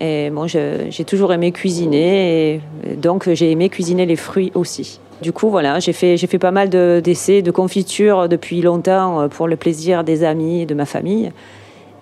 Et 0.00 0.30
bon, 0.30 0.48
j'ai 0.48 1.04
toujours 1.06 1.32
aimé 1.32 1.52
cuisiner, 1.52 2.54
et 2.54 2.60
donc 2.96 3.32
j'ai 3.32 3.52
aimé 3.52 3.68
cuisiner 3.68 4.06
les 4.06 4.16
fruits 4.16 4.50
aussi. 4.56 4.98
Du 5.22 5.32
coup, 5.32 5.48
voilà, 5.48 5.78
j'ai 5.80 5.92
fait, 5.92 6.16
j'ai 6.16 6.26
fait 6.26 6.38
pas 6.38 6.50
mal 6.50 6.68
de- 6.68 7.00
d'essais 7.02 7.40
de 7.42 7.50
confiture 7.50 8.28
depuis 8.28 8.60
longtemps 8.60 9.22
euh, 9.22 9.28
pour 9.28 9.48
le 9.48 9.56
plaisir 9.56 10.04
des 10.04 10.24
amis 10.24 10.62
et 10.62 10.66
de 10.66 10.74
ma 10.74 10.84
famille. 10.86 11.32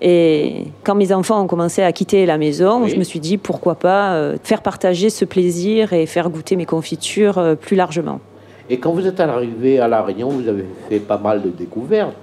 Et 0.01 0.64
quand 0.83 0.96
mes 0.96 1.12
enfants 1.12 1.40
ont 1.42 1.46
commencé 1.46 1.83
à 1.83 1.92
quitter 1.92 2.27
la 2.27 2.37
maison, 2.38 2.83
Oui. 2.83 2.90
je 2.90 2.96
me 2.96 3.05
suis 3.05 3.20
dit 3.20 3.37
pourquoi 3.38 3.77
pas 3.77 4.14
euh, 4.14 4.37
faire 4.42 4.62
partager 4.62 5.11
ce 5.11 5.25
plaisir 5.25 5.92
et 5.92 6.07
faire 6.07 6.29
goûter 6.31 6.57
mes 6.57 6.66
confitures 6.66 7.38
euh, 7.38 7.55
plus 7.55 7.77
largement. 7.77 8.18
Et 8.68 8.79
quand 8.79 8.92
vous 8.92 9.07
êtes 9.07 9.20
arrivé 9.20 9.79
à 9.79 9.87
La 9.87 10.03
Réunion, 10.03 10.29
vous 10.31 10.48
avez 10.48 10.64
fait 10.88 10.98
pas 10.98 11.18
mal 11.18 11.42
de 11.42 11.51
découvertes. 11.51 12.14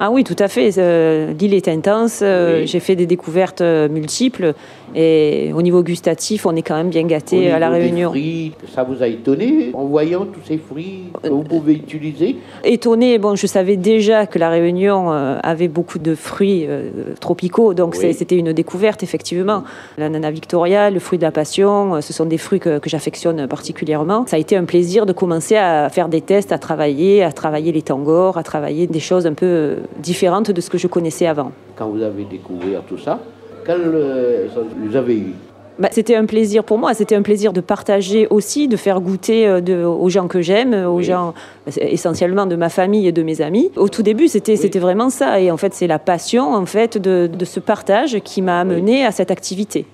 Ah 0.00 0.10
oui, 0.10 0.22
tout 0.22 0.36
à 0.38 0.48
fait. 0.48 0.70
euh, 0.78 1.32
L'île 1.32 1.54
est 1.54 1.66
intense. 1.68 2.20
euh, 2.22 2.60
Oui. 2.60 2.66
J'ai 2.66 2.80
fait 2.80 2.94
des 2.96 3.06
découvertes 3.06 3.62
euh, 3.62 3.88
multiples. 3.88 4.54
Et 4.94 5.52
au 5.54 5.62
niveau 5.62 5.82
gustatif, 5.82 6.46
on 6.46 6.56
est 6.56 6.62
quand 6.62 6.76
même 6.76 6.88
bien 6.90 7.04
gâté 7.04 7.50
à 7.50 7.58
La 7.58 7.68
Réunion. 7.70 8.10
fruits, 8.10 8.52
ça 8.74 8.84
vous 8.84 9.02
a 9.02 9.06
étonné 9.06 9.70
en 9.74 9.84
voyant 9.84 10.24
tous 10.26 10.40
ces 10.46 10.58
fruits 10.58 11.04
que 11.22 11.28
vous 11.28 11.42
pouvez 11.42 11.74
utiliser 11.74 12.36
Étonnée, 12.64 13.18
bon, 13.18 13.34
je 13.34 13.46
savais 13.46 13.76
déjà 13.76 14.26
que 14.26 14.38
La 14.38 14.50
Réunion 14.50 15.12
euh, 15.12 15.38
avait 15.42 15.68
beaucoup 15.68 15.98
de 15.98 16.14
fruits 16.14 16.64
euh, 16.68 16.90
tropicaux, 17.20 17.74
donc 17.74 17.94
Oui. 17.98 18.14
c'était 18.14 18.36
une 18.36 18.52
découverte, 18.52 19.02
effectivement. 19.02 19.64
L'ananas 19.96 20.30
victoria, 20.30 20.90
le 20.90 21.00
fruit 21.00 21.18
de 21.18 21.24
la 21.24 21.32
passion, 21.32 21.96
euh, 21.96 22.00
ce 22.00 22.12
sont 22.12 22.24
des 22.26 22.38
fruits 22.38 22.60
que, 22.60 22.78
que 22.78 22.88
j'affectionne 22.90 23.46
particulièrement. 23.46 24.24
Ça 24.26 24.36
a 24.36 24.38
été 24.38 24.56
un 24.56 24.64
plaisir 24.64 25.06
de 25.06 25.12
commencer 25.12 25.56
à 25.56 25.88
faire 25.90 26.08
des 26.08 26.20
tests, 26.20 26.52
à 26.52 26.58
travailler, 26.58 27.22
à 27.22 27.32
travailler 27.32 27.72
les 27.72 27.82
tangors, 27.82 28.38
à 28.38 28.42
travailler 28.42 28.86
des 28.86 29.00
choses 29.00 29.26
un 29.26 29.34
peu 29.34 29.76
différentes 29.98 30.50
de 30.50 30.60
ce 30.60 30.70
que 30.70 30.78
je 30.78 30.86
connaissais 30.86 31.26
avant. 31.26 31.52
Quand 31.76 31.88
vous 31.88 32.02
avez 32.02 32.24
découvert 32.24 32.82
tout 32.88 32.98
ça, 32.98 33.20
quel 33.68 33.80
euh, 33.84 34.46
vous 34.82 34.96
avez 34.96 35.16
eu 35.18 35.32
Bah, 35.78 35.88
c'était 35.92 36.16
un 36.16 36.24
plaisir 36.24 36.64
pour 36.64 36.78
moi, 36.78 36.94
c'était 36.94 37.14
un 37.14 37.22
plaisir 37.22 37.52
de 37.52 37.60
partager 37.60 38.26
aussi, 38.30 38.66
de 38.66 38.76
faire 38.76 39.00
goûter 39.02 39.46
euh, 39.46 39.60
de- 39.60 39.84
aux 39.84 40.08
gens 40.08 40.26
que 40.26 40.40
j'aime, 40.40 40.72
aux 40.74 40.96
Oui. 40.96 41.04
gens 41.04 41.34
bah, 41.66 41.72
essentiellement 41.80 42.46
de 42.46 42.56
ma 42.56 42.70
famille 42.70 43.06
et 43.06 43.12
de 43.12 43.22
mes 43.22 43.42
amis. 43.42 43.70
Au 43.76 43.88
tout 43.88 44.02
début, 44.02 44.26
c'était 44.28 44.56
c'était 44.56 44.78
vraiment 44.78 45.10
ça. 45.10 45.38
Et 45.40 45.50
en 45.50 45.58
fait, 45.58 45.74
c'est 45.74 45.86
la 45.86 45.98
passion 45.98 46.54
en 46.54 46.64
fait 46.66 46.96
de, 46.96 47.28
de 47.32 47.44
ce 47.44 47.60
partage 47.60 48.18
qui 48.24 48.40
m'a 48.42 48.58
amené 48.60 49.04
à 49.04 49.12
cette 49.12 49.30
activité. 49.30 49.84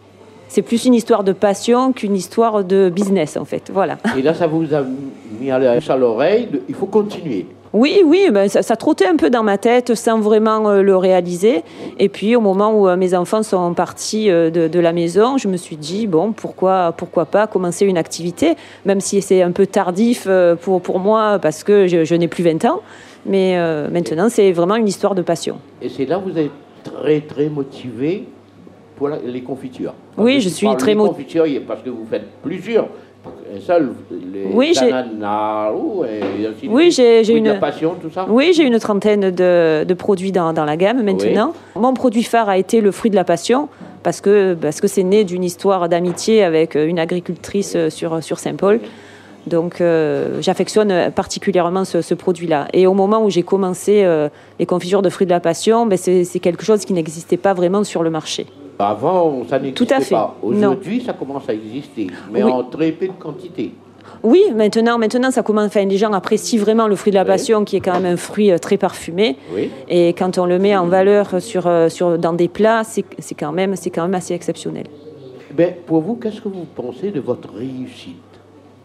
C'est 0.47 0.63
plus 0.63 0.85
une 0.85 0.95
histoire 0.95 1.25
de 1.25 1.33
passion 1.33 1.93
qu'une 1.93 2.15
histoire 2.15 2.63
de 2.63 2.89
business 2.89 3.37
en 3.37 3.45
fait. 3.45 3.71
Voilà. 3.73 3.99
Et 4.17 4.23
là, 4.23 4.35
ça 4.35 4.47
vous 4.47 4.73
a 4.73 4.85
mis 5.41 5.51
à 5.51 5.97
l'oreille, 5.97 6.49
il 6.69 6.75
faut 6.77 6.87
continuer. 6.87 7.47
Oui, 7.75 8.03
oui, 8.05 8.29
ben, 8.33 8.49
ça, 8.49 8.63
ça 8.63 8.77
trottait 8.77 9.07
un 9.07 9.17
peu 9.17 9.31
dans 9.31 9.43
ma 9.43 9.59
tête 9.59 9.95
sans 9.97 10.21
vraiment 10.21 10.71
euh, 10.71 10.81
le 10.81 10.97
réaliser. 10.97 11.63
Et 11.99 12.09
puis 12.09 12.37
au 12.37 12.41
moment 12.41 12.73
où 12.73 12.89
euh, 12.89 12.97
mes 12.97 13.15
enfants 13.15 13.43
sont 13.43 13.75
partis 13.75 14.31
euh, 14.31 14.49
de, 14.49 14.69
de 14.69 14.79
la 14.79 14.93
maison, 14.93 15.37
je 15.39 15.49
me 15.49 15.57
suis 15.57 15.77
dit, 15.77 16.07
bon, 16.07 16.33
pourquoi, 16.33 16.95
pourquoi 16.97 17.25
pas 17.27 17.47
commencer 17.49 17.85
une 17.85 17.99
activité, 17.99 18.55
même 18.87 19.01
si 19.01 19.21
c'est 19.21 19.43
un 19.43 19.51
peu 19.51 19.67
tardif 19.67 20.29
pour, 20.63 20.81
pour 20.81 21.01
moi 21.01 21.39
parce 21.43 21.65
que 21.65 21.87
je, 21.89 22.05
je 22.05 22.15
n'ai 22.15 22.29
plus 22.29 22.45
20 22.45 22.65
ans. 22.65 22.81
Mais 23.27 23.57
maintenant, 23.91 24.29
c'est 24.29 24.53
vraiment 24.53 24.77
une 24.77 24.87
histoire 24.89 25.15
de 25.15 25.23
passion. 25.23 25.57
Et 25.83 25.89
c'est 25.89 26.05
là 26.07 26.19
que 26.25 26.31
vous 26.31 26.39
êtes 26.39 26.51
très, 26.85 27.21
très 27.23 27.49
motivé 27.49 28.25
pour 28.97 29.09
la- 29.09 29.19
les 29.19 29.43
confitures. 29.43 29.95
Oui, 30.17 30.41
je 30.41 30.49
suis 30.49 30.69
très 30.77 30.93
des 30.93 30.95
mo- 30.95 31.09
confitures, 31.09 31.47
il 31.47 31.55
y 31.55 31.57
a- 31.57 31.61
parce 31.67 31.83
que 31.83 31.91
vous 31.91 32.07
faites 32.09 32.27
plusieurs. 32.43 32.87
Oui, 34.53 34.73
j'ai- 34.75 34.91
Oui, 36.69 36.91
une- 37.39 37.59
passion, 37.59 37.95
tout 38.01 38.11
ça 38.11 38.27
Oui, 38.29 38.53
j'ai 38.55 38.65
une 38.65 38.79
trentaine 38.79 39.31
de, 39.31 39.85
de 39.85 39.95
produits 39.95 40.33
dans, 40.33 40.53
dans 40.53 40.65
la 40.65 40.77
gamme 40.77 41.03
maintenant. 41.03 41.53
Mon 41.77 41.95
produit 41.95 42.23
phare 42.23 42.49
a 42.49 42.59
été 42.59 42.81
le 42.81 42.91
fruit 42.91 43.11
de 43.11 43.17
la 43.17 43.25
passion 43.25 43.69
parce 44.03 44.21
que 44.21 44.55
parce 44.55 44.81
que 44.81 44.87
c'est 44.89 45.03
né 45.03 45.25
d'une 45.25 45.45
histoire 45.45 45.89
d'amitié 45.89 46.43
avec 46.45 46.75
une 46.75 46.99
agricultrice 46.99 47.75
euh, 47.77 47.91
sur, 47.91 48.23
sur 48.23 48.39
Saint-Paul. 48.39 48.81
Donc 49.47 49.81
euh, 49.83 50.41
j'affectionne 50.41 51.11
particulièrement 51.15 51.85
ce, 51.85 52.01
ce 52.01 52.15
produit-là. 52.15 52.67
Et 52.73 52.87
au 52.87 52.95
moment 52.95 53.23
où 53.25 53.29
j'ai 53.31 53.43
commencé 53.43 54.03
euh, 54.05 54.29
les 54.59 54.65
confitures 54.67 55.03
de 55.03 55.11
fruits 55.11 55.27
de 55.27 55.33
la 55.33 55.41
passion, 55.41 55.85
ben, 55.87 55.99
c'est 55.99 56.25
quelque 56.41 56.65
chose 56.65 56.85
qui 56.87 56.93
n'existait 56.95 57.37
pas 57.37 57.53
vraiment 57.53 57.85
sur 57.85 58.03
le 58.03 58.09
marché. 58.11 58.47
Avant, 58.79 59.43
ça 59.49 59.59
n'existait 59.59 60.01
pas. 60.11 60.37
Aujourd'hui, 60.43 61.03
ça 61.05 61.13
commence 61.13 61.49
à 61.49 61.55
exister, 61.55 62.09
mais 62.33 62.43
Oui. 62.43 62.51
en 62.53 62.65
très 62.65 62.91
peu 62.93 63.07
de 63.07 63.13
quantité. 63.13 63.73
Oui, 64.23 64.43
maintenant, 64.55 64.99
maintenant 64.99 65.31
ça 65.31 65.43
commence. 65.43 65.67
Enfin, 65.67 65.85
les 65.85 65.97
gens 65.97 66.13
apprécient 66.13 66.59
vraiment 66.61 66.87
le 66.89 66.97
fruit 66.97 67.11
de 67.11 67.17
la 67.17 67.23
Oui. 67.23 67.29
passion, 67.29 67.65
qui 67.65 67.77
est 67.77 67.81
quand 67.81 67.93
même 68.01 68.15
un 68.15 68.17
fruit 68.17 68.51
euh, 68.51 68.59
très 68.59 68.77
parfumé. 68.77 69.37
Oui. 69.55 69.71
Et 69.89 70.13
quand 70.15 70.39
on 70.39 70.47
le 70.47 70.59
met 70.59 70.77
en 70.77 70.87
valeur 70.87 71.41
sur, 71.41 71.67
euh, 71.67 71.89
sur, 71.89 72.19
dans 72.19 72.33
des 72.33 72.49
plats, 72.49 72.83
c'est 72.85 73.05
quand, 73.39 73.53
même- 73.53 73.77
c'est 73.77 73.91
quand 73.91 74.03
même 74.03 74.15
assez 74.15 74.35
exceptionnel. 74.35 74.85
Ben, 75.53 75.73
pour 75.87 76.01
vous, 76.01 76.17
qu'est-ce 76.17 76.41
que 76.41 76.49
vous 76.49 76.67
pensez 76.75 77.11
de 77.11 77.21
votre 77.21 77.49
réussite? 77.55 78.17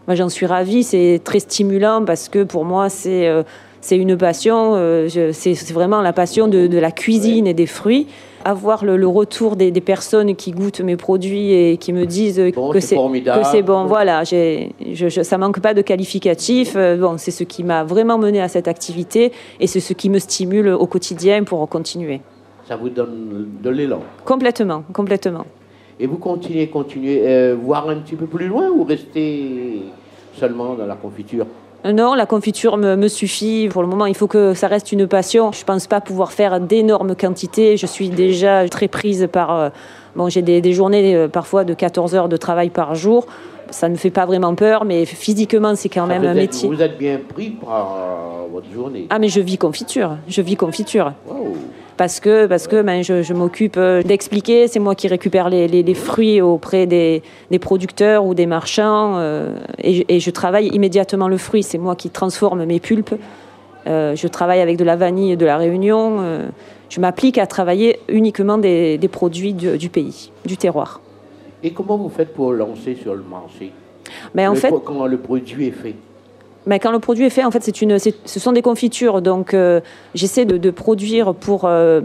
Moi, 0.08 0.16
j'en 0.16 0.30
suis 0.30 0.46
ravie, 0.46 0.84
c'est 0.84 1.20
très 1.24 1.40
stimulant 1.40 2.04
parce 2.06 2.30
que 2.30 2.44
pour 2.44 2.64
moi, 2.66 2.90
c'est 2.90 3.28
euh, 3.28 3.44
c'est 3.82 3.98
une 3.98 4.18
passion. 4.18 4.74
euh, 4.76 5.08
c'est 5.32 5.72
vraiment 5.72 6.02
la 6.02 6.14
passion 6.14 6.48
de, 6.48 6.68
de 6.68 6.78
la 6.78 6.92
cuisine 6.92 7.48
et 7.48 7.54
des 7.54 7.66
fruits. 7.68 8.08
Avoir 8.50 8.84
le, 8.84 8.98
le 8.98 9.08
retour 9.08 9.56
des, 9.56 9.70
des 9.70 9.80
personnes 9.82 10.36
qui 10.36 10.52
goûtent 10.52 10.82
mes 10.82 10.98
produits 10.98 11.54
et 11.54 11.78
qui 11.78 11.94
me 11.94 12.06
disent 12.08 12.42
Bon, 12.56 12.72
que 12.72 12.80
c'est 12.80 12.96
que 12.96 13.44
c'est 13.52 13.62
bon, 13.62 13.86
voilà, 13.86 14.24
j'ai- 14.24 14.72
je, 15.00 15.08
je- 15.08 15.22
ça 15.22 15.38
manque 15.38 15.60
pas 15.60 15.76
de 15.76 15.84
qualificatifs. 15.84 16.74
Euh, 16.76 16.98
Bon, 16.98 17.14
c'est 17.20 17.30
ce 17.40 17.44
qui 17.44 17.64
m'a 17.64 17.84
vraiment 17.84 18.18
mené 18.18 18.42
à 18.42 18.48
cette 18.48 18.68
activité 18.68 19.32
et 19.60 19.68
c'est 19.68 19.80
ce 19.90 19.94
qui 19.94 20.10
me 20.10 20.18
stimule 20.18 20.70
au 20.70 20.88
quotidien 20.88 21.44
pour 21.44 21.60
continuer. 21.70 22.22
Ça 22.68 22.76
vous 22.76 22.90
donne 22.90 23.48
de 23.62 23.70
l'élan. 23.70 24.02
Complètement, 24.26 24.84
complètement. 24.94 25.46
Et 26.00 26.08
vous 26.08 26.18
continuez, 26.18 26.68
continuez, 26.70 27.22
euh, 27.28 27.56
voir 27.62 27.88
un 27.90 27.98
petit 27.98 28.16
peu 28.16 28.26
plus 28.26 28.48
loin 28.48 28.68
ou 28.76 28.84
restez 28.84 29.82
seulement 30.34 30.74
dans 30.74 30.88
la 30.88 30.96
confiture? 30.96 31.46
Non, 31.86 32.14
la 32.14 32.26
confiture 32.26 32.78
me, 32.78 32.96
me 32.96 33.08
suffit. 33.08 33.70
Pour 33.72 33.82
le 33.82 33.88
moment, 33.88 34.06
il 34.06 34.16
faut 34.16 34.28
que 34.28 34.54
ça 34.54 34.68
reste 34.68 34.92
une 34.92 35.08
passion. 35.08 35.52
Je 35.54 35.62
ne 35.62 35.66
pense 35.66 35.88
pas 35.88 36.02
pouvoir 36.02 36.32
faire 36.34 36.60
d'énormes 36.60 37.16
quantités. 37.16 37.78
Je 37.78 37.86
suis 37.86 38.10
déjà 38.10 38.68
très 38.68 38.88
prise 38.90 39.28
par... 39.32 39.56
euh, 39.56 39.70
bon, 40.16 40.28
j'ai 40.30 40.42
des, 40.42 40.60
des 40.60 40.74
journées 40.74 41.16
euh, 41.16 41.28
parfois 41.30 41.64
de 41.64 41.74
14 41.74 42.16
heures 42.16 42.30
de 42.30 42.38
travail 42.38 42.70
par 42.70 42.96
jour. 42.96 43.26
Ça 43.70 43.88
ne 43.88 43.94
me 43.94 43.98
fait 43.98 44.10
pas 44.10 44.26
vraiment 44.26 44.56
peur, 44.56 44.84
mais 44.84 45.06
physiquement, 45.06 45.76
c'est 45.76 45.90
quand 45.90 46.08
Ça, 46.08 46.20
même 46.20 46.26
un 46.26 46.34
métier. 46.34 46.68
Vous 46.68 46.82
êtes 46.82 46.98
bien 46.98 47.20
pris 47.34 47.52
par 47.52 47.96
euh, 47.96 48.52
votre 48.52 48.70
journée. 48.74 49.08
Ah, 49.10 49.20
mais 49.20 49.30
je 49.30 49.40
vis 49.40 49.58
confiture. 49.58 50.18
Je 50.28 50.42
vis 50.42 50.56
confiture. 50.56 51.14
Wow. 51.28 51.56
Parce 52.00 52.22
que, 52.22 52.46
parce 52.46 52.68
que 52.68 52.82
ben, 52.82 53.04
je, 53.04 53.24
je 53.24 53.34
m'occupe 53.34 53.76
euh, 53.76 54.02
d'expliquer, 54.04 54.70
c'est 54.70 54.80
moi 54.80 54.96
qui 54.96 55.10
récupère 55.10 55.50
les, 55.50 55.68
les- 55.68 55.84
les 55.84 55.94
fruits 55.94 56.40
auprès 56.40 56.86
des, 56.88 57.22
des 57.52 57.60
producteurs 57.60 58.24
ou 58.26 58.34
des 58.34 58.46
marchands, 58.46 59.18
euh, 59.18 59.52
et, 59.80 59.94
je- 59.96 60.04
et 60.08 60.22
je 60.22 60.30
travaille 60.32 60.68
immédiatement 60.70 61.28
le 61.28 61.36
fruit, 61.38 61.62
c'est 61.62 61.78
moi 61.78 61.98
qui 61.98 62.10
transforme 62.10 62.64
mes 62.64 62.80
pulpes. 62.80 63.14
Euh, 63.88 64.16
je 64.16 64.28
travaille 64.30 64.62
avec 64.62 64.78
de 64.78 64.86
la 64.86 64.96
vanille 64.96 65.36
de 65.36 65.46
la 65.46 65.58
Réunion, 65.58 66.20
euh, 66.22 66.48
je 66.88 67.02
m'applique 67.02 67.38
à 67.38 67.46
travailler 67.48 68.00
uniquement 68.08 68.58
des, 68.58 68.98
des 68.98 69.08
produits 69.10 69.52
du, 69.54 69.78
du 69.78 69.90
pays, 69.90 70.32
du 70.46 70.56
terroir. 70.56 71.02
Et 71.64 71.72
comment 71.72 71.98
vous 71.98 72.08
faites 72.08 72.34
pour 72.34 72.54
lancer 72.54 72.96
sur 72.96 73.14
le 73.14 73.24
marché? 73.30 73.74
Mais 74.34 74.48
en 74.48 74.54
Le 74.54 74.60
fait, 74.60 74.74
Comment 74.86 75.06
le 75.06 75.18
produit 75.18 75.68
est 75.68 75.72
fait? 75.84 75.96
Mais 76.66 76.80
quand 76.80 76.92
le 76.92 77.00
produit 77.00 77.26
est 77.26 77.30
fait, 77.30 77.44
en 77.44 77.52
fait, 77.52 77.64
c'est 77.64 77.82
une, 77.82 77.98
ce 78.00 78.40
sont 78.40 78.52
des 78.52 78.62
confitures. 78.62 79.22
Donc, 79.22 79.54
euh, 79.54 79.80
j'essaie 80.14 80.46
de, 80.46 80.58
de 80.58 80.70
produire 80.72 81.34
pour 81.34 81.62
euh, 81.66 82.02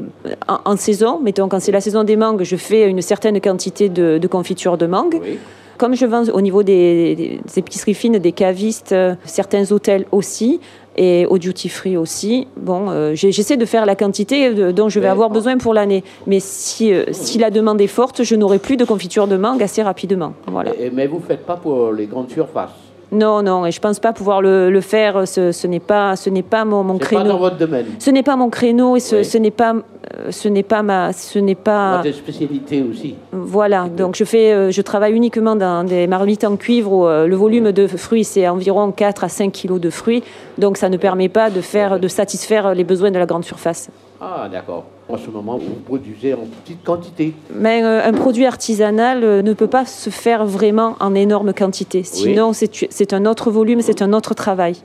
en, 0.48 0.58
en 0.72 0.76
saison. 0.76 1.20
Mettons, 1.22 1.48
quand 1.48 1.60
c'est 1.60 1.72
la 1.72 1.80
saison 1.80 2.04
des 2.04 2.16
mangues, 2.16 2.42
je 2.44 2.56
fais 2.56 2.88
une 2.88 3.02
certaine 3.02 3.40
quantité 3.40 3.88
de, 3.88 4.18
de 4.18 4.26
confitures 4.28 4.78
de 4.78 4.86
mangue. 4.86 5.18
Oui. 5.22 5.38
Comme 5.76 5.96
je 5.96 6.06
vends 6.06 6.22
au 6.32 6.40
niveau 6.40 6.62
des, 6.62 7.16
des- 7.16 7.40
des 7.44 7.58
épiceries 7.58 7.94
fines, 7.94 8.18
des 8.18 8.30
cavistes, 8.30 8.92
euh, 8.92 9.16
certains 9.24 9.72
hôtels 9.72 10.06
aussi, 10.12 10.60
et 10.96 11.26
au 11.28 11.36
duty 11.38 11.68
free 11.68 11.96
aussi. 11.96 12.46
Bon, 12.56 12.90
euh, 12.90 13.12
j'essaie 13.16 13.56
de 13.56 13.64
faire 13.66 13.84
la 13.84 13.96
quantité 13.96 14.54
de- 14.54 14.70
dont 14.70 14.88
je 14.88 15.00
vais 15.00 15.08
avoir 15.08 15.30
besoin 15.30 15.58
pour 15.58 15.74
l'année. 15.74 16.04
Mais 16.28 16.38
si, 16.38 16.92
euh, 16.94 17.06
si 17.10 17.38
la 17.38 17.50
demande 17.50 17.80
est 17.80 17.88
forte, 17.88 18.22
je 18.22 18.36
n'aurai 18.36 18.60
plus 18.60 18.76
de 18.76 18.84
confiture 18.84 19.26
de 19.26 19.36
mangue 19.36 19.64
assez 19.64 19.82
rapidement. 19.82 20.34
Voilà. 20.46 20.70
Et- 20.78 20.90
mais 20.90 21.08
vous 21.08 21.16
ne 21.18 21.22
faites 21.24 21.44
pas 21.44 21.56
pour 21.56 21.90
les 21.92 22.06
grandes 22.06 22.30
surfaces? 22.30 22.70
Non, 23.14 23.42
non, 23.42 23.64
et 23.64 23.70
je 23.70 23.81
pense 23.81 24.00
pas 24.00 24.12
pouvoir 24.12 24.42
le, 24.42 24.70
le 24.70 24.81
faire. 24.81 25.27
Ce, 25.27 25.53
ce 25.53 25.66
n'est 25.66 25.81
pas, 25.81 26.16
ce 26.16 26.29
n'est 26.31 26.42
pas 26.42 26.64
mon, 26.64 26.83
mon 26.83 26.98
créneau. 26.98 27.22
pas 27.22 27.29
dans 27.29 27.38
votre 27.38 27.57
domaine. 27.57 27.87
Ce 27.98 28.11
n'est 28.11 28.22
pas 28.22 28.37
mon 28.37 28.50
créneau 28.50 28.96
et 28.96 29.00
ce, 29.00 29.16
Oui. 29.16 29.24
ce 29.24 29.38
n'est 29.38 29.50
pas 29.50 29.74
euh, 29.74 30.31
ce 30.31 30.48
n'est 30.48 30.62
pas 30.62 30.83
ma, 30.83 31.12
ce 31.12 31.38
n'est 31.38 31.55
pas. 31.55 32.03
Votre 32.03 32.14
spécialité 32.16 32.83
aussi. 32.83 33.14
Voilà, 33.33 33.88
donc 33.88 34.16
je 34.16 34.24
fais, 34.24 34.53
euh, 34.53 34.70
je 34.70 34.83
travaille 34.83 35.14
uniquement 35.14 35.57
dans 35.57 35.85
des 35.85 36.07
marmites 36.07 36.44
en 36.44 36.57
cuivre 36.57 36.92
où 36.92 37.07
euh, 37.07 37.27
le 37.27 37.37
volume 37.37 37.72
de 37.72 37.87
fruits 37.87 38.24
c'est 38.24 38.46
environ 38.46 38.90
4 38.92 39.24
à 39.24 39.29
5 39.29 39.50
kilos 39.50 39.81
de 39.81 39.88
fruits, 39.90 40.22
donc 40.59 40.77
ça 40.77 40.88
ne 40.90 40.96
permet 40.98 41.29
pas 41.31 41.48
de 41.50 41.61
faire, 41.62 41.98
de 41.98 42.09
satisfaire 42.09 42.74
les 42.74 42.85
besoins 42.85 43.11
de 43.12 43.18
la 43.18 43.27
grande 43.27 43.44
surface. 43.44 43.88
Ah, 44.20 44.48
d'accord. 44.50 44.85
En 45.09 45.18
ce 45.18 45.29
moment, 45.29 45.59
vous 45.59 45.74
produisez 45.87 46.33
en 46.35 46.46
petite 46.62 46.83
quantité. 46.85 47.35
Mais 47.55 47.83
euh, 47.83 48.03
un 48.05 48.12
produit 48.12 48.46
artisanal 48.46 49.22
euh, 49.22 49.42
ne 49.42 49.53
peut 49.53 49.66
pas 49.66 49.85
se 49.85 50.09
faire 50.09 50.46
vraiment 50.46 50.96
en 51.00 51.14
énorme 51.14 51.53
quantité. 51.53 52.03
Sinon, 52.05 52.53
c'est 52.55 53.12
un 53.12 53.27
autre 53.27 53.50
volume, 53.50 53.83
c'est 53.83 54.00
un 54.03 54.12
autre 54.12 54.35
travail. 54.35 54.77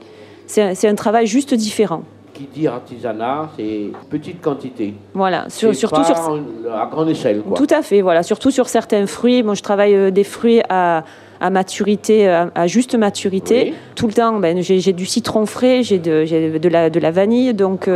C'est 0.46 0.88
un, 0.88 0.94
travail 0.96 1.26
juste 1.26 1.54
différent. 1.54 2.02
Qui 2.34 2.48
dit 2.52 2.66
artisanat, 2.66 3.50
c'est 3.56 3.90
petite 4.10 4.40
quantité. 4.42 4.94
Voilà, 5.14 5.44
sur- 5.48 5.74
surtout 5.74 6.00
pas 6.02 6.04
sur, 6.04 6.16
en- 6.18 6.74
à 6.76 6.86
grande 6.86 7.08
échelle, 7.08 7.40
quoi. 7.42 7.56
Tout 7.56 7.68
à 7.70 7.82
fait, 7.82 8.00
voilà. 8.00 8.22
Surtout 8.22 8.50
sur 8.50 8.68
certains 8.68 9.06
fruits. 9.06 9.42
Moi, 9.42 9.54
je 9.54 9.62
travaille 9.62 9.94
euh, 9.94 10.10
des 10.10 10.24
fruits 10.24 10.60
à, 10.68 11.04
à 11.40 11.50
maturité, 11.50 12.28
à, 12.28 12.50
à 12.54 12.66
juste 12.66 12.94
maturité. 12.96 13.62
Oui. 13.70 13.74
Tout 13.94 14.06
le 14.08 14.12
temps, 14.12 14.38
ben, 14.40 14.60
j'ai 14.60 14.92
du 14.92 15.06
citron 15.06 15.46
frais, 15.46 15.82
j'ai 15.84 15.98
de, 15.98 16.24
j'ai 16.24 16.58
de, 16.58 16.68
la, 16.68 16.90
de 16.90 16.98
la 17.00 17.10
vanille. 17.12 17.54
Donc, 17.54 17.88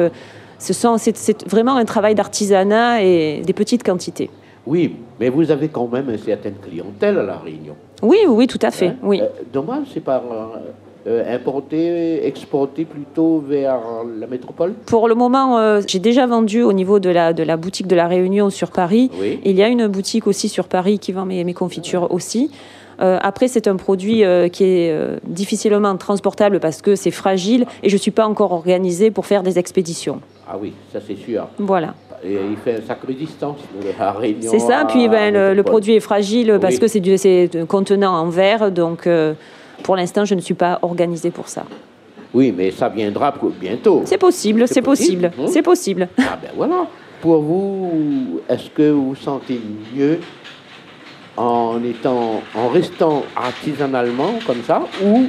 ce 0.72 1.12
c'est 1.14 1.48
vraiment 1.48 1.76
un 1.76 1.84
travail 1.84 2.14
d'artisanat 2.14 3.02
et 3.02 3.42
des 3.44 3.52
petites 3.52 3.82
quantités. 3.82 4.30
Oui, 4.66 4.96
mais 5.20 5.28
vous 5.28 5.50
avez 5.50 5.68
quand 5.68 5.88
même 5.92 6.08
une 6.08 6.18
certaine 6.18 6.54
clientèle 6.54 7.18
à 7.18 7.22
La 7.22 7.36
Réunion. 7.36 7.74
Oui, 8.02 8.18
oui, 8.26 8.46
tout 8.46 8.58
à 8.62 8.70
fait. 8.70 8.88
Hein 8.88 8.96
oui. 9.02 9.20
Euh, 9.20 9.26
dommage, 9.52 9.86
c'est 9.92 10.00
pas 10.00 10.22
euh, 11.06 11.34
importé, 11.34 12.26
exporté 12.26 12.86
plutôt 12.86 13.44
vers 13.46 13.78
la 14.18 14.26
métropole? 14.26 14.72
Pour 14.86 15.06
le 15.06 15.14
moment, 15.14 15.58
euh, 15.58 15.82
j'ai 15.86 15.98
déjà 15.98 16.26
vendu 16.26 16.62
au 16.62 16.72
niveau 16.72 16.98
de 16.98 17.10
la, 17.10 17.34
de 17.34 17.42
la 17.42 17.58
boutique 17.58 17.86
de 17.86 17.96
la 17.96 18.08
Réunion 18.08 18.48
sur 18.48 18.70
Paris. 18.70 19.10
Oui. 19.20 19.40
Il 19.44 19.56
y 19.56 19.62
a 19.62 19.68
une 19.68 19.86
boutique 19.86 20.26
aussi 20.26 20.48
sur 20.48 20.66
Paris 20.68 20.98
qui 20.98 21.12
vend 21.12 21.26
mes, 21.26 21.44
mes 21.44 21.54
confitures 21.54 22.10
aussi. 22.10 22.50
Euh, 23.00 23.18
après, 23.22 23.48
c'est 23.48 23.66
un 23.66 23.76
produit 23.76 24.24
euh, 24.24 24.48
qui 24.48 24.64
est 24.64 24.90
euh, 24.90 25.18
difficilement 25.26 25.96
transportable 25.96 26.60
parce 26.60 26.82
que 26.82 26.94
c'est 26.94 27.10
fragile 27.10 27.66
et 27.82 27.88
je 27.88 27.94
ne 27.94 28.00
suis 28.00 28.10
pas 28.10 28.26
encore 28.26 28.52
organisée 28.52 29.10
pour 29.10 29.26
faire 29.26 29.42
des 29.42 29.58
expéditions. 29.58 30.20
Ah 30.46 30.56
oui, 30.60 30.72
ça 30.92 31.00
c'est 31.06 31.16
sûr. 31.16 31.46
Voilà. 31.58 31.94
Et 32.22 32.34
il 32.50 32.56
fait 32.56 32.76
une 32.76 32.86
sacrée 32.86 33.14
distance 33.14 33.58
de 33.82 33.88
la 33.98 34.12
Réunion. 34.12 34.50
C'est 34.50 34.58
ça. 34.58 34.80
à 34.80 34.84
Puis 34.84 35.08
ben, 35.08 35.54
le, 35.54 35.62
produit 35.62 35.94
est 35.94 36.00
fragile 36.00 36.58
parce 36.60 36.78
que 36.78 36.86
c'est 36.88 37.56
un 37.56 37.66
contenant 37.66 38.12
en 38.12 38.28
verre. 38.28 38.70
Donc, 38.70 39.06
euh, 39.06 39.34
pour 39.82 39.96
l'instant, 39.96 40.24
je 40.24 40.34
ne 40.34 40.40
suis 40.40 40.54
pas 40.54 40.78
organisée 40.82 41.30
pour 41.30 41.48
ça. 41.48 41.64
Oui, 42.32 42.52
mais 42.56 42.70
ça 42.72 42.88
viendra 42.88 43.32
bientôt. 43.60 44.02
C'est 44.04 44.18
possible, 44.18 44.66
C'est 44.66 44.74
c'est 44.74 44.82
possible, 44.82 45.30
possible, 45.30 45.44
hein 45.46 45.50
c'est 45.52 45.62
possible. 45.62 46.08
Ah 46.18 46.38
ben 46.40 46.50
voilà. 46.56 46.86
Pour 47.20 47.40
vous, 47.40 48.40
est-ce 48.48 48.68
que 48.70 48.90
vous 48.90 49.10
vous 49.10 49.14
sentez 49.14 49.60
mieux 49.94 50.18
en 51.36 51.82
étant, 51.84 52.42
en 52.54 52.68
restant 52.68 53.22
artisanalement 53.36 54.34
comme 54.46 54.62
ça, 54.66 54.82
ou 55.02 55.26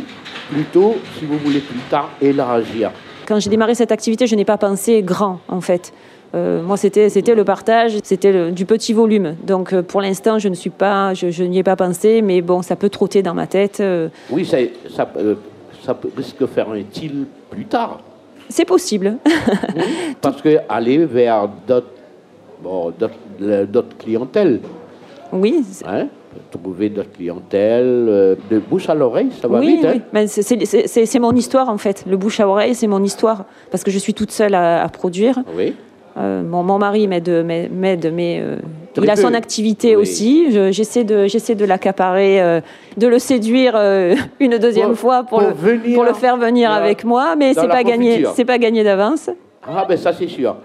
plutôt, 0.52 0.96
si 1.18 1.26
vous 1.26 1.38
voulez 1.38 1.60
plus 1.60 1.80
tard, 1.90 2.10
élargir? 2.22 2.92
Quand 3.28 3.40
j'ai 3.40 3.50
démarré 3.50 3.76
cette 3.76 3.92
activité, 3.92 4.28
je 4.28 4.36
n'ai 4.36 4.46
pas 4.46 4.58
pensé 4.58 5.02
grand, 5.02 5.40
en 5.48 5.62
fait. 5.62 5.94
Euh, 6.34 6.62
moi, 6.62 6.76
c'était 6.78 7.10
c'était 7.10 7.34
le 7.36 7.44
partage, 7.46 7.98
c'était 8.04 8.52
du 8.52 8.66
petit 8.66 8.92
volume. 8.94 9.36
Donc, 9.44 9.72
euh, 9.74 9.82
pour 9.82 10.02
l'instant, 10.02 10.38
je 10.38 10.50
ne 10.50 10.54
suis 10.56 10.70
pas, 10.70 11.14
je, 11.14 11.30
je 11.32 11.44
n'y 11.44 11.60
ai 11.60 11.64
pas 11.64 11.76
pensé, 11.76 12.22
mais 12.22 12.42
bon, 12.42 12.62
ça 12.62 12.76
peut 12.76 12.90
trotter 12.90 13.22
dans 13.24 13.34
ma 13.34 13.48
tête. 13.48 13.80
euh, 13.80 14.10
Oui, 14.30 14.46
ça, 14.46 14.58
ça, 14.96 15.08
ça 15.84 15.98
risque 16.18 16.40
de 16.40 16.46
faire 16.46 16.70
un 16.70 16.82
til 16.84 17.26
plus 17.50 17.66
tard. 17.66 18.00
c'est 18.50 18.66
possible. 18.66 19.18
Parce 20.22 20.42
que 20.42 20.58
aller 20.68 21.06
vers 21.06 21.48
d'autres 21.68 21.88
bon, 22.62 22.92
d'autres- 23.00 23.14
le- 23.40 23.66
d'autres 23.66 23.96
clientèles, 23.98 24.60
oui, 25.32 25.64
hein, 25.88 26.08
trouver 26.52 26.90
d'autres 26.90 27.12
clientèles, 27.12 28.06
euh, 28.10 28.36
de 28.50 28.60
bouche 28.60 28.90
à 28.90 28.96
l'oreille, 28.96 29.30
ça 29.42 29.48
va 29.48 29.60
oui, 29.60 29.76
vite. 29.78 29.86
hein. 29.86 29.92
oui. 29.96 30.02
Mais 30.14 30.28
c'est- 30.28 30.66
c'est- 31.06 31.20
mon 31.20 31.34
histoire, 31.34 31.70
en 31.70 31.78
fait. 31.78 32.04
Le 32.10 32.18
bouche 32.18 32.40
à 32.40 32.48
oreille, 32.48 32.76
c'est 32.76 32.88
mon 32.88 33.04
histoire. 33.04 33.46
Parce 33.72 33.84
que 33.84 33.92
je 33.92 34.00
suis 34.00 34.14
toute 34.14 34.32
seule 34.32 34.54
à, 34.56 34.84
à 34.84 34.90
produire. 34.90 35.40
Oui. 35.58 35.74
Euh, 36.18 36.44
mon, 36.44 36.64
mon 36.64 36.78
mari 36.78 37.08
m'aide, 37.10 37.28
mais 38.14 38.40
euh, 38.42 38.56
il 38.96 39.10
a 39.10 39.16
son 39.18 39.34
activité 39.34 39.96
Oui. 39.98 40.02
aussi. 40.02 40.52
Je- 40.52 40.72
j'essaie 40.72 41.04
de, 41.04 41.28
j'essaie 41.28 41.56
de 41.56 41.66
l'accaparer, 41.66 42.42
euh, 42.42 42.62
de 42.96 43.08
le 43.08 43.20
séduire 43.20 43.76
une 44.40 44.58
deuxième 44.58 44.90
Pour- 44.92 44.98
fois 44.98 45.24
pour, 45.24 45.40
pour 45.40 45.50
le, 45.68 45.94
pour 45.94 46.04
le 46.06 46.14
faire 46.14 46.38
venir 46.38 46.72
avec 46.72 47.04
moi, 47.04 47.36
mais 47.36 47.54
c'est 47.54 47.68
pas 47.68 47.84
gagné, 47.84 48.24
c'est 48.34 48.46
pas 48.46 48.58
gagné 48.58 48.84
d'avance. 48.86 49.30
Ah 49.68 49.86
ben 49.90 49.98
ça 49.98 50.14
c'est 50.14 50.28
sûr. 50.30 50.56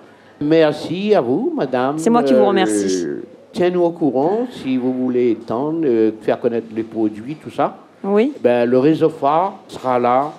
Merci 0.40 1.14
à 1.14 1.20
vous, 1.20 1.52
madame. 1.56 1.98
C'est 1.98 2.10
moi 2.10 2.22
qui 2.22 2.32
vous 2.34 2.46
remercie. 2.46 3.06
Tiens-nous 3.52 3.82
au 3.82 3.90
courant 3.90 4.46
si 4.50 4.76
vous 4.76 4.92
voulez 4.92 5.30
étendre, 5.32 5.80
euh, 5.84 6.12
faire 6.22 6.38
connaître 6.40 6.68
les 6.74 6.82
produits, 6.84 7.34
tout 7.36 7.50
ça. 7.50 7.76
Oui, 8.04 8.32
Ben, 8.40 8.64
le 8.68 8.78
réseau 8.78 9.08
phare 9.10 9.54
sera 9.68 9.98
là 9.98 10.32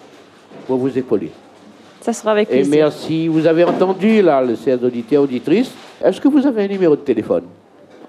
pour 0.67 0.78
vous 0.78 0.97
épauler. 0.97 1.32
ça 2.02 2.13
sera 2.13 2.32
avec 2.32 2.47
Et 2.50 2.54
plaisir. 2.62 2.74
merci. 2.86 3.28
Vous 3.28 3.45
avez 3.45 3.63
entendu, 3.63 4.21
là, 4.21 4.41
les 4.41 4.56
chers 4.56 4.82
auditeurs, 4.84 5.24
auditrices. 5.24 5.71
Est-ce 6.04 6.19
que 6.19 6.28
vous 6.28 6.45
avez 6.47 6.63
un 6.63 6.67
numéro 6.67 6.95
de 6.95 7.02
téléphone? 7.02 7.43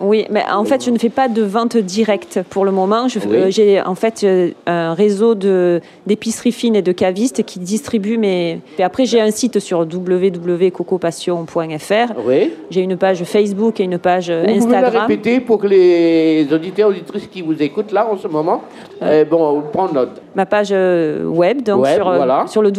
Oui, 0.01 0.25
mais 0.31 0.43
en 0.53 0.65
fait, 0.65 0.85
je 0.85 0.91
ne 0.91 0.99
fais 0.99 1.09
pas 1.11 1.29
de 1.29 1.43
vente 1.43 1.77
directe 1.77 2.41
pour 2.51 2.65
le 2.65 2.73
moment. 2.73 3.07
Oui. 3.07 3.13
euh, 3.33 3.51
J'ai 3.51 3.81
en 3.81 3.95
fait 3.95 4.23
euh, 4.25 4.51
un 4.67 4.95
réseau 4.95 5.35
d'épiceries 5.35 6.53
fines 6.53 6.75
et 6.77 6.83
de 6.83 6.93
cavistes 6.93 7.45
qui 7.45 7.59
distribuent 7.61 8.19
mes. 8.19 8.61
Et 8.79 8.83
après, 8.83 9.05
j'ai 9.05 9.21
un 9.21 9.31
site 9.31 9.59
sur 9.61 9.81
www.cocopassion.fr. 9.81 12.13
Oui. 12.27 12.51
J'ai 12.71 12.81
une 12.81 12.97
page 12.97 13.23
Facebook 13.25 13.81
et 13.81 13.85
une 13.85 13.99
page 13.99 14.31
euh, 14.31 14.45
Vous 14.47 14.59
pouvez 14.61 14.73
la 14.73 14.79
Instagram. 14.79 15.07
répéter 15.09 15.41
pour 15.41 15.59
que 15.59 15.67
les 15.67 16.47
auditeurs, 16.53 16.89
auditrices 16.91 17.27
qui 17.29 17.43
vous 17.43 17.61
écoutent 17.63 17.93
là 17.93 18.09
en 18.11 18.17
ce 18.17 18.27
moment, 18.29 18.63
eh, 19.05 19.25
bon, 19.25 19.63
prendre 19.73 19.93
note. 19.95 20.21
Ma 20.35 20.47
page 20.47 20.69
euh, 20.73 21.25
web, 21.27 21.63
donc 21.63 21.83
Web, 21.83 21.95
sur, 21.97 22.09
euh, 22.09 22.17
voilà. 22.17 22.45
sur 22.49 22.63
le 22.63 22.71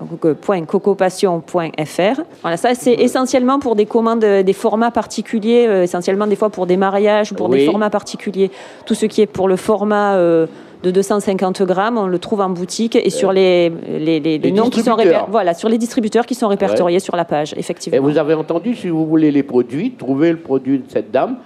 www.cocopassion.fr. 0.00 2.20
Voilà, 2.42 2.56
ça 2.56 2.74
c'est 2.74 2.92
essentiellement 2.94 3.58
pour 3.58 3.76
des 3.76 3.86
commandes, 3.86 4.24
euh, 4.24 4.42
des 4.42 4.52
formats 4.52 4.90
particuliers, 4.90 5.66
euh, 5.68 5.82
essentiellement 5.82 6.26
des 6.26 6.36
fois 6.36 6.50
pour 6.50 6.66
des 6.66 6.76
mariages 6.76 7.32
ou 7.32 7.34
pour 7.34 7.48
Oui. 7.50 7.60
des 7.60 7.66
formats 7.66 7.90
particuliers. 7.90 8.50
Tout 8.86 8.94
ce 8.94 9.06
qui 9.06 9.20
est 9.22 9.26
pour 9.26 9.48
le 9.48 9.56
format 9.56 10.14
euh, 10.16 10.46
de 10.82 10.90
250 10.90 11.62
grammes, 11.62 11.96
on 11.98 12.06
le 12.06 12.18
trouve 12.18 12.40
en 12.42 12.50
boutique 12.50 12.96
et 12.96 13.08
sur 13.10 13.32
les, 13.32 13.70
les, 13.70 14.20
les- 14.20 14.38
les 14.38 14.52
noms 14.52 14.68
qui 14.68 14.82
sont 14.82 14.96
voilà, 15.30 15.54
sur 15.54 15.68
les 15.70 15.78
distributeurs 15.78 16.26
qui 16.26 16.34
sont 16.34 16.48
répertoriés 16.48 17.00
sur 17.00 17.16
la 17.16 17.24
page, 17.24 17.54
Et 17.54 17.58
effectivement. 17.60 18.00
vous 18.02 18.18
avez 18.18 18.34
entendu, 18.34 18.74
si 18.74 18.88
vous 18.88 19.06
voulez 19.06 19.30
les 19.30 19.42
produits, 19.42 19.92
trouver 19.92 20.30
le 20.30 20.38
produit 20.38 20.78
de 20.78 20.84
cette 20.88 21.10
dame, 21.10 21.38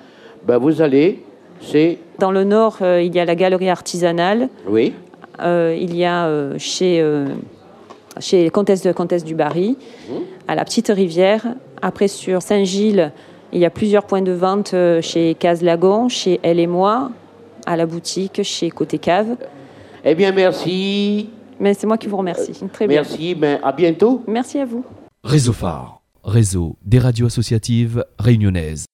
ben 0.44 0.58
vous 0.58 0.82
allez, 0.82 1.22
c'est, 1.60 1.98
Dans 2.18 2.32
le 2.32 2.42
nord, 2.44 2.78
euh, 2.82 3.00
il 3.02 3.14
y 3.14 3.20
a 3.20 3.24
la 3.24 3.34
galerie 3.36 3.70
artisanale. 3.70 4.48
oui, 4.68 4.92
Euh, 5.40 5.76
il 5.80 5.94
y 5.96 6.04
a 6.04 6.26
euh, 6.26 6.58
chez, 8.20 8.46
euh, 8.46 8.50
Comtesse, 8.50 8.82
de, 8.82 8.92
Comtesse 8.92 9.24
du 9.24 9.34
Barry, 9.34 9.76
à 10.46 10.54
la 10.54 10.64
Petite 10.64 10.88
Rivière. 10.88 11.46
Après, 11.82 12.08
sur 12.08 12.42
Saint-Gilles, 12.42 13.12
il 13.52 13.60
y 13.60 13.64
a 13.64 13.70
plusieurs 13.70 14.04
points 14.04 14.22
de 14.22 14.32
vente 14.32 14.74
euh, 14.74 15.00
chez 15.00 15.34
Case-Lagon, 15.34 16.08
chez 16.08 16.40
Elle 16.42 16.60
et 16.60 16.66
Moi, 16.66 17.10
à 17.66 17.76
la 17.76 17.86
boutique, 17.86 18.42
chez 18.42 18.70
Côté 18.70 18.98
Cave. 18.98 19.36
eh 20.04 20.14
bien 20.14 20.32
merci, 20.32 21.30
Mais 21.60 21.74
c'est 21.74 21.86
moi 21.86 21.98
qui 21.98 22.06
vous 22.08 22.16
remercie. 22.16 22.52
Très 22.72 22.86
bien. 22.86 23.02
merci, 23.02 23.34
ben 23.34 23.58
à 23.62 23.72
bientôt. 23.72 24.22
Merci 24.26 24.58
à 24.58 24.64
vous. 24.64 24.84
Réseau 25.24 25.52
phare, 25.52 26.00
réseau 26.24 26.76
des 26.84 26.98
radios 26.98 27.26
associatives 27.26 28.04
réunionnaises. 28.18 28.84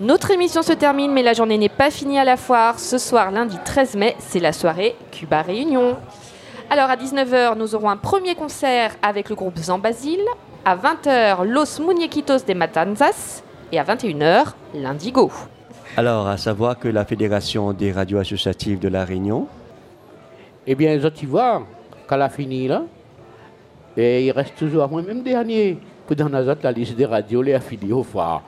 Notre 0.00 0.30
émission 0.30 0.62
se 0.62 0.72
termine, 0.72 1.12
mais 1.12 1.22
la 1.22 1.34
journée 1.34 1.58
n'est 1.58 1.68
pas 1.68 1.90
finie 1.90 2.18
à 2.18 2.24
la 2.24 2.38
foire. 2.38 2.78
Ce 2.78 2.96
soir, 2.96 3.30
lundi 3.30 3.56
13 3.64 3.96
mai, 3.96 4.16
c'est 4.18 4.40
la 4.40 4.52
soirée 4.54 4.94
Cuba 5.12 5.42
Réunion. 5.42 5.96
Alors 6.68 6.90
à 6.90 6.96
19h, 6.96 7.56
nous 7.56 7.74
aurons 7.74 7.90
un 7.90 7.96
premier 7.96 8.34
concert 8.34 8.92
avec 9.02 9.28
le 9.28 9.34
groupe 9.34 9.58
Zambazil. 9.58 10.20
À 10.64 10.76
20h, 10.76 11.44
Los 11.44 11.80
Muñequitos 11.84 12.44
de 12.46 12.54
Matanzas. 12.54 13.42
Et 13.72 13.78
à 13.78 13.84
21h, 13.84 14.52
l'Indigo. 14.74 15.30
Alors, 15.96 16.28
à 16.28 16.36
savoir 16.36 16.78
que 16.78 16.88
la 16.88 17.04
Fédération 17.04 17.72
des 17.72 17.92
radios 17.92 18.18
associatives 18.18 18.78
de 18.78 18.88
La 18.88 19.04
Réunion, 19.04 19.46
Eh 20.66 20.74
bien, 20.74 20.94
les 20.94 21.04
autres, 21.04 21.16
tu 21.16 21.26
vois, 21.26 21.62
quand 22.06 22.14
elle 22.16 22.22
a 22.22 22.28
fini 22.28 22.68
là, 22.68 22.82
et 23.96 24.26
il 24.26 24.30
reste 24.30 24.56
toujours 24.56 24.84
à 24.84 24.88
moi-même 24.88 25.22
dernier, 25.22 25.78
pour 26.06 26.16
dans 26.16 26.28
les 26.28 26.48
autres, 26.48 26.60
la 26.62 26.72
liste 26.72 26.94
des 26.96 27.06
radios, 27.06 27.42
les 27.42 27.54
affiliés 27.54 27.92
au 27.92 28.02
phare. 28.04 28.42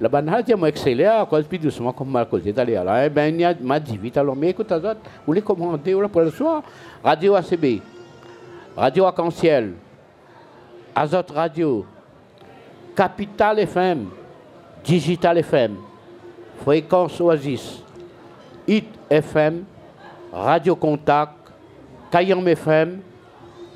La 0.00 0.08
banane, 0.08 0.42
moi 0.56 0.70
excellé, 0.70 1.04
à 1.04 1.26
cause 1.28 1.44
plus 1.44 1.58
doucement, 1.58 1.92
comme 1.92 2.10
mal 2.10 2.26
causé 2.26 2.52
d'aller 2.54 2.72
là. 2.72 3.04
Eh 3.04 3.10
bien, 3.10 3.26
il 3.26 3.56
m'a 3.60 3.78
dit 3.78 3.98
vite, 3.98 4.16
alors, 4.16 4.34
mais 4.34 4.48
écoute, 4.48 4.72
autres, 4.72 4.96
vous 5.26 5.32
les 5.34 5.42
commandez 5.42 5.94
pour 6.10 6.22
le 6.22 6.30
soir. 6.30 6.62
Radio 7.04 7.34
ACB, 7.34 7.82
Radio 8.74 9.04
Arc-en-Ciel, 9.04 9.74
Azot 10.94 11.22
Radio, 11.34 11.84
Capital 12.96 13.58
FM, 13.58 14.06
Digital 14.82 15.36
FM, 15.36 15.76
Fréquence 16.64 17.20
Oasis, 17.20 17.82
Hit 18.66 18.86
FM, 19.10 19.64
Radio 20.32 20.76
Contact, 20.76 21.32
Cayenne 22.10 22.48
FM, 22.48 23.00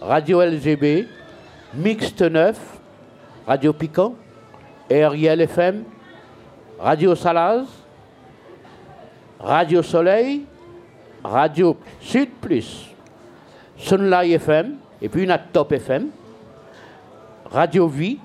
Radio 0.00 0.40
LGB, 0.40 1.06
Mixte 1.74 2.22
9, 2.22 2.58
Radio 3.46 3.74
Piquant, 3.74 4.14
RIL 4.90 5.40
FM, 5.42 5.84
Radio 6.85 7.14
Salaz, 7.14 7.64
Radio 9.40 9.83
Soleil, 9.83 10.44
Radio 11.25 11.79
Sud 11.99 12.29
Plus, 12.42 12.90
Sunlight 13.79 14.33
FM, 14.33 14.75
et 15.01 15.09
puis 15.09 15.25
une 15.25 15.35
Top 15.51 15.73
FM, 15.73 16.11
Radio 17.51 17.88
Vie 17.88 18.18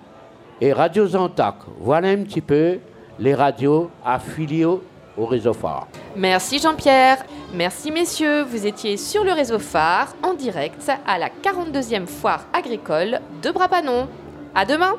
et 0.60 0.74
Radio 0.74 1.08
Zantac. 1.08 1.56
Voilà 1.80 2.10
un 2.10 2.24
petit 2.24 2.42
peu 2.42 2.80
les 3.18 3.34
radios 3.34 3.90
affiliées 4.04 4.66
au 4.66 5.26
réseau 5.26 5.54
phare. 5.54 5.88
Merci 6.18 6.60
Jean-Pierre. 6.60 7.24
Merci 7.54 7.92
messieurs. 7.92 8.42
Vous 8.42 8.68
étiez 8.68 8.98
sur 8.98 9.24
le 9.24 9.32
réseau 9.32 9.60
phare 9.60 10.14
en 10.22 10.34
direct 10.34 10.92
à 11.08 11.18
la 11.18 11.30
42e 11.30 12.08
foire 12.08 12.44
agricole 12.52 13.22
de 13.42 13.52
Brapanon. 13.52 14.10
À 14.54 14.66
demain. 14.66 14.96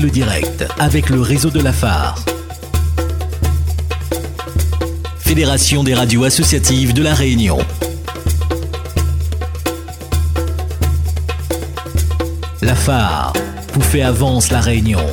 Le 0.00 0.08
direct 0.08 0.64
avec 0.78 1.10
le 1.10 1.20
réseau 1.20 1.50
de 1.50 1.60
la 1.60 1.72
phare. 1.72 2.18
Fédération 5.18 5.84
des 5.84 5.92
radios 5.92 6.24
associatives 6.24 6.94
de 6.94 7.02
la 7.02 7.12
Réunion. 7.12 7.58
La 12.62 12.74
vous 13.74 13.82
fait 13.82 14.00
avance 14.00 14.50
la 14.50 14.62
Réunion. 14.62 15.04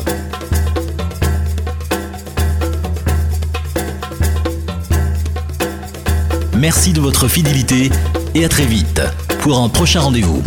Merci 6.56 6.94
de 6.94 7.02
votre 7.02 7.28
fidélité 7.28 7.90
et 8.34 8.46
à 8.46 8.50
très 8.50 8.66
vite 8.66 9.02
pour 9.42 9.60
un 9.60 9.68
prochain 9.68 10.00
rendez-vous. 10.00 10.42